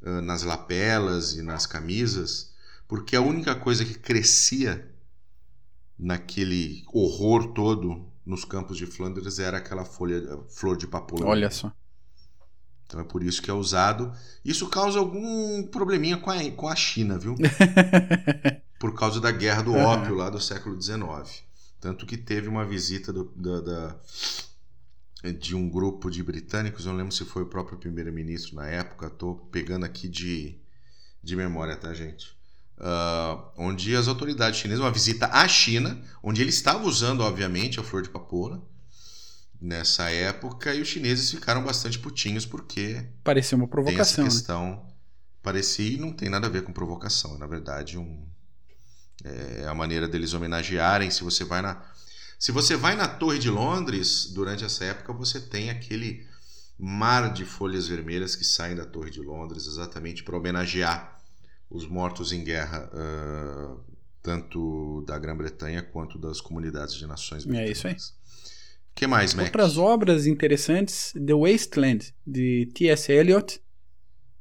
[0.01, 2.55] uh, nas lapelas e nas camisas,
[2.89, 4.91] porque a única coisa que crescia
[5.99, 11.27] naquele horror todo nos campos de Flandres era aquela folha, flor de papoula.
[11.27, 11.71] Olha só.
[12.87, 14.11] Então é por isso que é usado.
[14.43, 17.37] Isso causa algum probleminha com a, com a China, viu?
[18.81, 21.52] por causa da guerra do ópio lá do século XIX.
[21.83, 26.99] Tanto que teve uma visita do, da, da, de um grupo de britânicos, eu não
[26.99, 30.61] lembro se foi o próprio primeiro-ministro na época, estou pegando aqui de,
[31.21, 32.37] de memória, tá, gente?
[32.79, 37.83] Uh, onde as autoridades chinesas, uma visita à China, onde ele estava usando, obviamente, a
[37.83, 38.65] flor de papoula
[39.61, 43.05] nessa época, e os chineses ficaram bastante putinhos porque.
[43.25, 44.15] Parecia uma provocação.
[44.15, 44.71] Tem essa questão.
[44.71, 44.93] Né?
[45.43, 48.25] Parecia e não tem nada a ver com provocação, é na verdade um.
[49.25, 51.11] É a maneira deles homenagearem.
[51.11, 51.83] Se você vai na.
[52.39, 56.27] Se você vai na Torre de Londres, durante essa época, você tem aquele
[56.79, 61.21] mar de folhas vermelhas que saem da Torre de Londres exatamente para homenagear
[61.71, 63.81] os mortos em guerra, uh,
[64.21, 67.85] tanto da Grã-Bretanha quanto das comunidades de nações britânicas.
[67.85, 68.23] É isso aí.
[68.91, 69.47] O que mais, Mac?
[69.47, 73.11] Outras obras interessantes, The Wasteland, de T.S.
[73.11, 73.61] Eliot,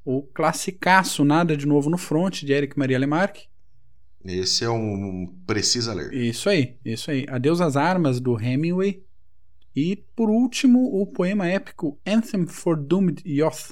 [0.03, 3.50] o classicaço Nada de Novo no Front, de Eric Maria Lemarque.
[4.23, 6.13] Esse é um, um precisa ler.
[6.13, 7.25] Isso aí, isso aí.
[7.27, 9.03] Adeus às Armas, do Hemingway.
[9.75, 13.71] E, por último, o poema épico Anthem for Doomed Youth,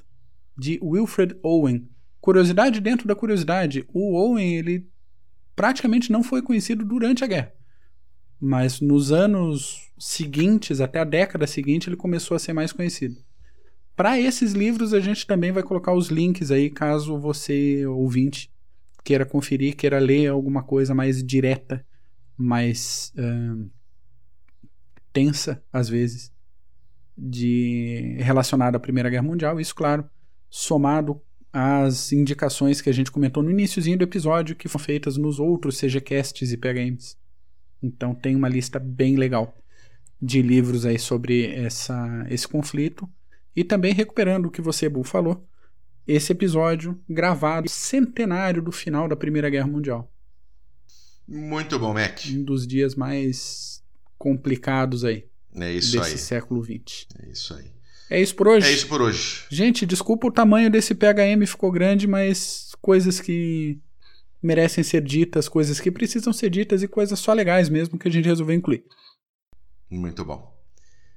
[0.57, 1.87] de Wilfred Owen,
[2.21, 4.87] curiosidade dentro da curiosidade, o Owen ele
[5.55, 7.53] praticamente não foi conhecido durante a guerra.
[8.39, 13.17] Mas nos anos seguintes, até a década seguinte, ele começou a ser mais conhecido.
[13.93, 18.49] Para esses livros, a gente também vai colocar os links aí, caso você, ouvinte,
[19.09, 21.83] queira conferir, queira ler alguma coisa mais direta,
[22.37, 23.67] mais uh,
[25.11, 26.31] tensa, às vezes,
[27.17, 29.59] de relacionada à Primeira Guerra Mundial.
[29.59, 30.07] Isso, claro,
[30.47, 31.19] somado
[31.51, 35.79] as indicações que a gente comentou no iníciozinho do episódio, que foram feitas nos outros
[35.79, 37.17] CGCasts e PHMs.
[37.81, 39.57] Então tem uma lista bem legal
[40.21, 43.09] de livros aí sobre essa, esse conflito.
[43.55, 45.48] E também recuperando o que você, Bu, falou,
[46.11, 50.11] esse episódio gravado centenário do final da Primeira Guerra Mundial.
[51.27, 52.21] Muito bom, Mac.
[52.31, 53.83] Um dos dias mais
[54.17, 55.27] complicados aí.
[55.55, 56.17] É isso desse aí.
[56.17, 57.05] século XX.
[57.19, 57.71] É isso aí.
[58.09, 58.67] É isso por hoje?
[58.67, 59.45] É isso por hoje.
[59.49, 63.79] Gente, desculpa o tamanho desse PHM ficou grande, mas coisas que
[64.41, 68.11] merecem ser ditas, coisas que precisam ser ditas e coisas só legais mesmo que a
[68.11, 68.83] gente resolveu incluir.
[69.91, 70.57] Muito bom.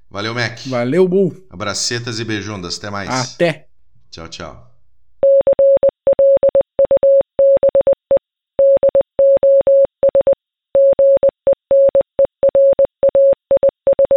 [0.07, 0.59] Valeu, Mac.
[0.67, 1.47] Valeu, Bull.
[1.49, 2.77] Abracetas e beijundas.
[2.77, 3.33] Até mais.
[3.33, 3.69] Até.
[4.11, 4.72] Tchau, tchau.